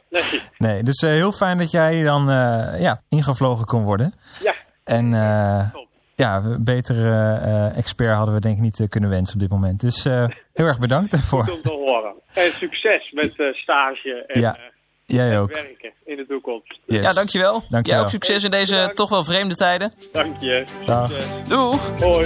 Nee. 0.10 0.42
nee. 0.58 0.84
Dus 0.84 1.02
heel 1.02 1.32
fijn 1.32 1.58
dat 1.58 1.72
jij 1.72 2.04
dan 2.04 2.30
eh, 2.30 2.80
ja, 2.82 3.02
ingevlogen 3.10 3.66
kon 3.66 3.84
worden. 3.84 4.14
Ja. 4.44 4.54
En 4.84 5.14
eh, 5.14 5.72
Top. 5.72 5.88
Ja, 6.20 6.36
een 6.44 6.64
betere 6.64 7.34
eh, 7.38 7.78
expert 7.78 8.16
hadden 8.16 8.34
we 8.36 8.42
denk 8.42 8.56
ik 8.56 8.62
niet 8.62 8.80
eh, 8.80 8.88
kunnen 8.88 9.10
wensen 9.10 9.34
op 9.34 9.40
dit 9.40 9.50
moment. 9.50 9.80
Dus 9.80 10.06
eh, 10.06 10.28
heel 10.54 10.66
erg 10.66 10.80
bedankt 10.80 11.12
daarvoor. 11.12 11.44
Goed 11.44 11.54
om 11.56 11.62
te 11.62 11.70
horen. 11.72 12.14
En 12.34 12.52
succes 12.52 13.12
met 13.12 13.40
eh, 13.40 13.54
stage 13.54 14.24
en 14.28 14.40
Ja, 14.42 14.58
Jij 15.06 15.40
ook. 15.40 15.52
werken 15.52 15.92
in 16.06 16.16
de 16.16 16.26
toekomst. 16.28 16.80
Yes. 16.86 17.02
Ja, 17.04 17.14
dankjewel. 17.14 17.52
Dankjewel. 17.70 17.84
Jij 17.84 18.00
ook 18.00 18.10
succes 18.10 18.44
in 18.44 18.52
deze 18.52 18.72
Bedankt. 18.74 18.96
toch 18.96 19.10
wel 19.10 19.24
vreemde 19.24 19.56
tijden. 19.56 19.94
Dank 20.12 20.42
je. 20.42 20.64
Dag. 20.86 21.10
Succes. 21.12 21.48
Doeg! 21.48 22.00
Hoi. 22.00 22.26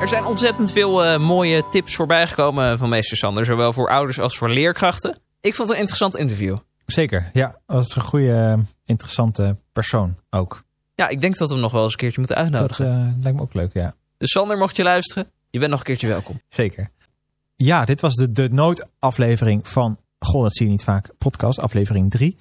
Er 0.00 0.08
zijn 0.08 0.24
ontzettend 0.24 0.72
veel 0.72 1.04
eh, 1.04 1.18
mooie 1.18 1.68
tips 1.70 1.94
voorbijgekomen 1.96 2.78
van 2.78 2.88
meester 2.88 3.16
Sander. 3.16 3.44
Zowel 3.44 3.72
voor 3.72 3.88
ouders 3.90 4.20
als 4.20 4.38
voor 4.38 4.48
leerkrachten. 4.48 5.18
Ik 5.40 5.54
vond 5.54 5.68
het 5.68 5.70
een 5.76 5.82
interessant 5.84 6.16
interview. 6.16 6.56
Zeker, 6.86 7.30
ja. 7.32 7.60
Dat 7.66 7.82
is 7.82 7.94
een 7.96 8.02
goede, 8.02 8.58
interessante 8.88 9.56
persoon 9.72 10.16
ook. 10.30 10.62
Ja, 10.94 11.08
ik 11.08 11.20
denk 11.20 11.36
dat 11.36 11.48
we 11.48 11.54
hem 11.54 11.62
nog 11.62 11.72
wel 11.72 11.82
eens 11.82 11.92
een 11.92 11.98
keertje 11.98 12.18
moeten 12.20 12.36
Dat 12.36 12.44
uitnodigen. 12.44 12.86
eh, 12.86 13.22
lijkt 13.22 13.36
me 13.38 13.42
ook 13.44 13.54
leuk, 13.54 13.72
ja. 13.72 13.94
Dus 14.18 14.30
Sander, 14.30 14.58
mocht 14.58 14.76
je 14.76 14.82
luisteren, 14.82 15.30
je 15.50 15.58
bent 15.58 15.70
nog 15.70 15.78
een 15.80 15.86
keertje 15.86 16.06
welkom. 16.06 16.40
Zeker. 16.48 16.90
Ja, 17.56 17.84
dit 17.84 18.00
was 18.00 18.14
de, 18.14 18.32
de 18.32 18.48
noodaflevering 18.50 19.68
van 19.68 19.98
Goh, 20.18 20.42
dat 20.42 20.56
zie 20.56 20.66
je 20.66 20.72
niet 20.72 20.84
vaak. 20.84 21.10
Podcast, 21.18 21.58
aflevering 21.60 22.10
3. 22.10 22.36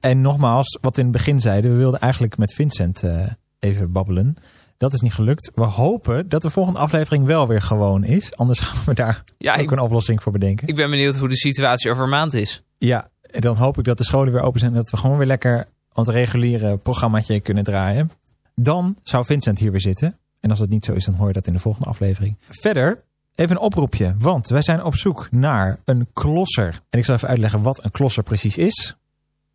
en 0.00 0.20
nogmaals, 0.20 0.78
wat 0.80 0.98
in 0.98 1.02
het 1.04 1.12
begin 1.12 1.40
zeiden, 1.40 1.70
we 1.70 1.76
wilden 1.76 2.00
eigenlijk 2.00 2.36
met 2.36 2.54
Vincent 2.54 3.02
eh, 3.02 3.26
even 3.58 3.92
babbelen. 3.92 4.36
Dat 4.76 4.92
is 4.92 5.00
niet 5.00 5.14
gelukt. 5.14 5.50
We 5.54 5.64
hopen 5.64 6.28
dat 6.28 6.42
de 6.42 6.50
volgende 6.50 6.78
aflevering 6.78 7.24
wel 7.26 7.46
weer 7.46 7.62
gewoon 7.62 8.04
is. 8.04 8.36
Anders 8.36 8.58
gaan 8.60 8.84
we 8.84 8.94
daar 8.94 9.24
Ja, 9.38 9.54
ook 9.54 9.60
ik, 9.60 9.70
een 9.70 9.78
oplossing 9.78 10.22
voor 10.22 10.32
bedenken. 10.32 10.68
ik 10.68 10.74
ben 10.74 10.90
benieuwd 10.90 11.16
hoe 11.16 11.28
de 11.28 11.36
situatie 11.36 11.90
over 11.90 12.02
een 12.02 12.08
maand 12.10 12.34
is. 12.34 12.62
Ja, 12.78 13.10
dan 13.30 13.56
hoop 13.56 13.78
ik 13.78 13.84
dat 13.84 13.98
de 13.98 14.04
scholen 14.04 14.32
weer 14.32 14.42
open 14.42 14.60
zijn. 14.60 14.70
En 14.70 14.76
dat 14.76 14.90
we 14.90 14.96
gewoon 14.96 15.16
weer 15.18 15.26
lekker 15.26 15.66
ons 15.92 16.08
reguliere 16.08 16.76
programmaatje 16.76 17.40
kunnen 17.40 17.64
draaien. 17.64 18.10
Dan 18.54 18.96
zou 19.02 19.24
Vincent 19.24 19.58
hier 19.58 19.70
weer 19.70 19.80
zitten. 19.80 20.16
En 20.40 20.50
als 20.50 20.58
dat 20.58 20.68
niet 20.68 20.84
zo 20.84 20.92
is, 20.92 21.04
dan 21.04 21.14
hoor 21.14 21.26
je 21.26 21.32
dat 21.32 21.46
in 21.46 21.52
de 21.52 21.58
volgende 21.58 21.88
aflevering. 21.88 22.36
Verder, 22.48 23.02
even 23.34 23.56
een 23.56 23.62
oproepje. 23.62 24.14
Want 24.18 24.48
wij 24.48 24.62
zijn 24.62 24.84
op 24.84 24.96
zoek 24.96 25.28
naar 25.30 25.78
een 25.84 26.08
klosser. 26.12 26.80
En 26.90 26.98
ik 26.98 27.04
zal 27.04 27.14
even 27.14 27.28
uitleggen 27.28 27.62
wat 27.62 27.84
een 27.84 27.90
klosser 27.90 28.22
precies 28.22 28.56
is. 28.56 28.96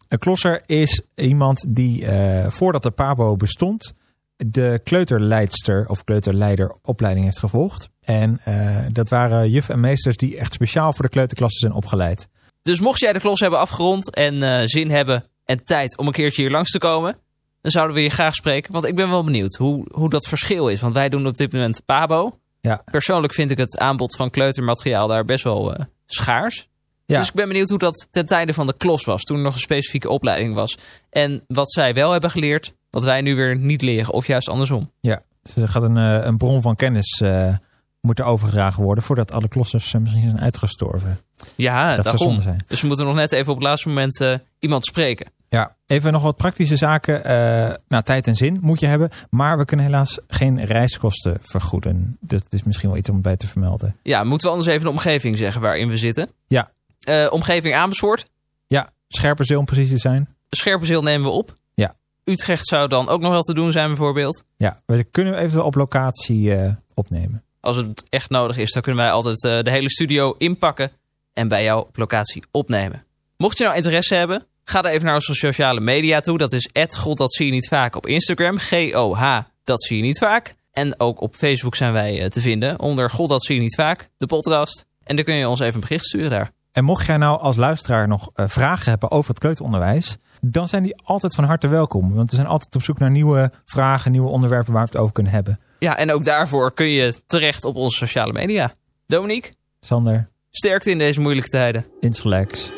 Een 0.07 0.19
klosser 0.19 0.61
is 0.65 1.01
iemand 1.15 1.65
die, 1.67 2.05
eh, 2.05 2.49
voordat 2.49 2.83
de 2.83 2.91
PABO 2.91 3.35
bestond, 3.35 3.93
de 4.37 4.81
kleuterleidster 4.83 5.89
of 5.89 6.03
kleuterleider 6.03 6.75
opleiding 6.81 7.25
heeft 7.25 7.39
gevolgd. 7.39 7.89
En 8.01 8.39
eh, 8.43 8.85
dat 8.91 9.09
waren 9.09 9.49
juf 9.49 9.69
en 9.69 9.79
meesters 9.79 10.17
die 10.17 10.37
echt 10.37 10.53
speciaal 10.53 10.93
voor 10.93 11.03
de 11.03 11.11
kleuterklassen 11.11 11.59
zijn 11.59 11.73
opgeleid. 11.73 12.27
Dus 12.63 12.79
mocht 12.79 12.99
jij 12.99 13.13
de 13.13 13.19
klos 13.19 13.39
hebben 13.39 13.59
afgerond 13.59 14.15
en 14.15 14.43
eh, 14.43 14.61
zin 14.65 14.89
hebben 14.89 15.25
en 15.45 15.63
tijd 15.63 15.97
om 15.97 16.07
een 16.07 16.13
keertje 16.13 16.41
hier 16.41 16.51
langs 16.51 16.71
te 16.71 16.77
komen, 16.77 17.17
dan 17.61 17.71
zouden 17.71 17.95
we 17.95 18.01
je 18.01 18.09
graag 18.09 18.35
spreken. 18.35 18.71
Want 18.71 18.85
ik 18.85 18.95
ben 18.95 19.09
wel 19.09 19.23
benieuwd 19.23 19.55
hoe, 19.55 19.85
hoe 19.91 20.09
dat 20.09 20.27
verschil 20.27 20.67
is. 20.67 20.81
Want 20.81 20.93
wij 20.93 21.09
doen 21.09 21.27
op 21.27 21.35
dit 21.35 21.53
moment 21.53 21.81
Pabo. 21.85 22.39
Ja. 22.61 22.81
Persoonlijk 22.91 23.33
vind 23.33 23.51
ik 23.51 23.57
het 23.57 23.77
aanbod 23.77 24.15
van 24.15 24.29
kleutermateriaal 24.29 25.07
daar 25.07 25.25
best 25.25 25.43
wel 25.43 25.73
eh, 25.75 25.85
schaars. 26.05 26.67
Ja. 27.05 27.19
Dus 27.19 27.27
ik 27.27 27.33
ben 27.33 27.47
benieuwd 27.47 27.69
hoe 27.69 27.77
dat 27.77 28.07
ten 28.11 28.25
tijde 28.25 28.53
van 28.53 28.67
de 28.67 28.77
klos 28.77 29.05
was. 29.05 29.21
Toen 29.21 29.37
er 29.37 29.43
nog 29.43 29.53
een 29.53 29.59
specifieke 29.59 30.09
opleiding 30.09 30.55
was. 30.55 30.77
En 31.09 31.43
wat 31.47 31.71
zij 31.71 31.93
wel 31.93 32.11
hebben 32.11 32.29
geleerd, 32.29 32.73
wat 32.89 33.03
wij 33.03 33.21
nu 33.21 33.35
weer 33.35 33.57
niet 33.57 33.81
leren. 33.81 34.13
Of 34.13 34.27
juist 34.27 34.49
andersom. 34.49 34.91
Dus 35.43 35.55
er 35.55 35.67
gaat 35.67 35.83
een, 35.83 35.97
eh, 35.97 36.25
een 36.25 36.37
bron 36.37 36.61
van 36.61 36.75
kennis 36.75 37.21
moeten 38.05 38.25
overgedragen 38.25 38.83
worden 38.83 39.03
voordat 39.03 39.31
alle 39.31 39.47
kloosters 39.47 39.93
eh, 39.93 40.01
misschien 40.01 40.29
zijn 40.29 40.39
uitgestorven. 40.41 41.19
Ja, 41.55 41.95
dat 41.95 42.05
zou 42.05 42.17
daarom. 42.17 42.27
zonde 42.27 42.41
zijn. 42.41 42.63
Dus 42.67 42.81
we 42.81 42.87
moeten 42.87 43.05
nog 43.05 43.15
net 43.15 43.31
even 43.31 43.51
op 43.51 43.57
het 43.57 43.67
laatste 43.67 43.87
moment 43.87 44.19
eh, 44.19 44.33
iemand 44.59 44.85
spreken. 44.85 45.31
Ja, 45.49 45.75
even 45.87 46.11
nog 46.11 46.21
wat 46.21 46.37
praktische 46.37 46.77
zaken. 46.77 47.23
Eh, 47.25 47.75
nou, 47.87 48.03
tijd 48.03 48.27
en 48.27 48.35
zin 48.35 48.57
moet 48.61 48.79
je 48.79 48.85
hebben. 48.85 49.09
Maar 49.29 49.57
we 49.57 49.65
kunnen 49.65 49.85
helaas 49.85 50.19
geen 50.27 50.65
reiskosten 50.65 51.37
vergoeden. 51.41 52.17
Dat 52.19 52.45
is 52.49 52.63
misschien 52.63 52.89
wel 52.89 52.97
iets 52.97 53.09
om 53.09 53.21
bij 53.21 53.37
te 53.37 53.47
vermelden. 53.47 53.95
Ja, 54.03 54.23
moeten 54.23 54.47
we 54.47 54.53
anders 54.53 54.71
even 54.71 54.83
de 54.85 54.89
omgeving 54.91 55.37
zeggen 55.37 55.61
waarin 55.61 55.89
we 55.89 55.97
zitten? 55.97 56.29
Ja. 56.47 56.71
Eh, 56.99 57.27
omgeving 57.31 57.75
Amersfoort. 57.75 58.25
Ja, 58.67 58.89
Scherpenzeel 59.07 59.59
om 59.59 59.65
precies 59.65 59.89
te 59.89 59.97
zijn. 59.97 60.27
Scherpenzeel 60.49 61.01
nemen 61.03 61.27
we 61.27 61.33
op. 61.33 61.53
Ja. 61.73 61.95
Utrecht 62.23 62.67
zou 62.67 62.87
dan 62.87 63.07
ook 63.09 63.21
nog 63.21 63.31
wel 63.31 63.41
te 63.41 63.53
doen 63.53 63.71
zijn 63.71 63.87
bijvoorbeeld. 63.87 64.43
Ja, 64.57 64.81
we 64.85 65.03
kunnen 65.03 65.37
eventueel 65.37 65.65
op 65.65 65.75
locatie 65.75 66.55
opnemen. 66.93 67.43
Als 67.63 67.75
het 67.75 68.03
echt 68.09 68.29
nodig 68.29 68.57
is, 68.57 68.71
dan 68.71 68.81
kunnen 68.81 69.03
wij 69.03 69.11
altijd 69.11 69.43
eh, 69.43 69.59
de 69.59 69.71
hele 69.71 69.89
studio 69.89 70.35
inpakken 70.37 70.91
en 71.33 71.47
bij 71.47 71.63
jou 71.63 71.79
op 71.87 71.97
locatie 71.97 72.43
opnemen. 72.51 73.05
Mocht 73.37 73.57
je 73.57 73.63
nou 73.63 73.75
interesse 73.75 74.15
hebben, 74.15 74.45
ga 74.63 74.81
dan 74.81 74.91
even 74.91 75.05
naar 75.05 75.15
onze 75.15 75.33
sociale 75.33 75.79
media 75.79 76.19
toe. 76.19 76.37
Dat 76.37 76.53
is 76.53 76.69
God, 76.97 77.17
dat 77.17 77.33
zie 77.33 77.45
je 77.45 77.51
niet 77.51 77.67
vaak 77.67 77.95
op 77.95 78.07
Instagram. 78.07 78.57
G-O-H, 78.57 79.39
dat 79.63 79.83
zie 79.83 79.97
je 79.97 80.03
niet 80.03 80.19
vaak. 80.19 80.53
En 80.71 80.99
ook 80.99 81.21
op 81.21 81.35
Facebook 81.35 81.75
zijn 81.75 81.93
wij 81.93 82.21
eh, 82.21 82.29
te 82.29 82.41
vinden 82.41 82.79
onder 82.79 83.09
God, 83.09 83.29
dat 83.29 83.43
zie 83.43 83.55
je 83.55 83.61
niet 83.61 83.75
vaak, 83.75 84.07
de 84.17 84.25
podcast. 84.25 84.85
En 85.03 85.15
dan 85.15 85.25
kun 85.25 85.35
je 85.35 85.49
ons 85.49 85.59
even 85.59 85.73
een 85.73 85.79
bericht 85.79 86.05
sturen 86.05 86.29
daar. 86.29 86.51
En 86.71 86.83
mocht 86.83 87.05
jij 87.05 87.17
nou 87.17 87.39
als 87.39 87.55
luisteraar 87.55 88.07
nog 88.07 88.29
eh, 88.33 88.47
vragen 88.47 88.89
hebben 88.89 89.11
over 89.11 89.29
het 89.29 89.39
kleuteronderwijs, 89.39 90.17
dan 90.41 90.67
zijn 90.67 90.83
die 90.83 90.95
altijd 91.03 91.35
van 91.35 91.43
harte 91.43 91.67
welkom. 91.67 92.13
Want 92.13 92.29
we 92.29 92.35
zijn 92.35 92.47
altijd 92.47 92.75
op 92.75 92.83
zoek 92.83 92.99
naar 92.99 93.11
nieuwe 93.11 93.51
vragen, 93.65 94.11
nieuwe 94.11 94.29
onderwerpen 94.29 94.73
waar 94.73 94.83
we 94.83 94.89
het 94.89 94.99
over 94.99 95.13
kunnen 95.13 95.31
hebben. 95.31 95.59
Ja, 95.83 95.97
en 95.97 96.11
ook 96.11 96.25
daarvoor 96.25 96.73
kun 96.73 96.85
je 96.87 97.13
terecht 97.27 97.65
op 97.65 97.75
onze 97.75 97.97
sociale 97.97 98.33
media. 98.33 98.73
Dominique, 99.07 99.51
Sander, 99.79 100.29
sterkte 100.51 100.89
in 100.89 100.97
deze 100.97 101.21
moeilijke 101.21 101.49
tijden. 101.49 101.85
Insgelijks. 101.99 102.71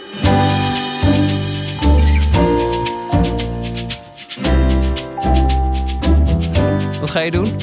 Wat 6.99 7.09
ga 7.09 7.19
je 7.19 7.31
doen? 7.31 7.55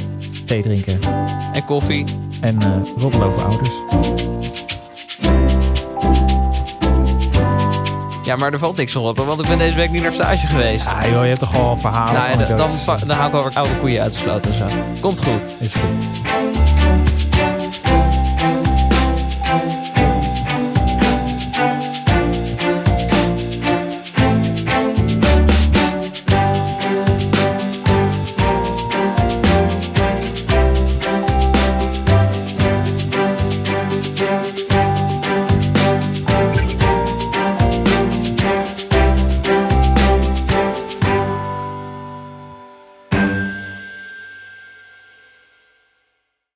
Thee 0.46 0.62
drinken 0.62 1.00
En 1.52 1.64
koffie? 1.64 2.04
en 2.40 2.62
eh 2.62 2.80
roddelen 2.96 3.26
over 3.26 3.42
ouders. 3.42 3.70
Ja, 8.22 8.36
maar 8.36 8.52
er 8.52 8.58
valt 8.58 8.76
niks 8.76 8.96
op, 8.96 9.16
want 9.16 9.40
ik 9.40 9.46
ben 9.48 9.58
deze 9.58 9.76
week 9.76 9.90
niet 9.90 10.02
naar 10.02 10.12
stage 10.12 10.46
geweest. 10.46 10.86
Ah 10.86 11.02
joh, 11.02 11.22
je 11.22 11.28
hebt 11.28 11.40
toch 11.40 11.56
al 11.56 11.76
verhalen. 11.76 12.14
nou, 12.14 12.30
ja, 12.30 12.56
dan, 12.56 12.70
dan 13.06 13.16
haal 13.16 13.26
ik 13.26 13.32
wel 13.32 13.42
weer 13.44 13.54
oude 13.54 13.76
koeien 13.80 14.02
uit 14.02 14.12
de 14.12 14.18
sloot 14.18 14.44
en 14.44 14.54
zo. 14.54 14.66
Komt 15.00 15.24
goed. 15.24 15.42
Is 15.58 15.74
goed. 15.74 16.31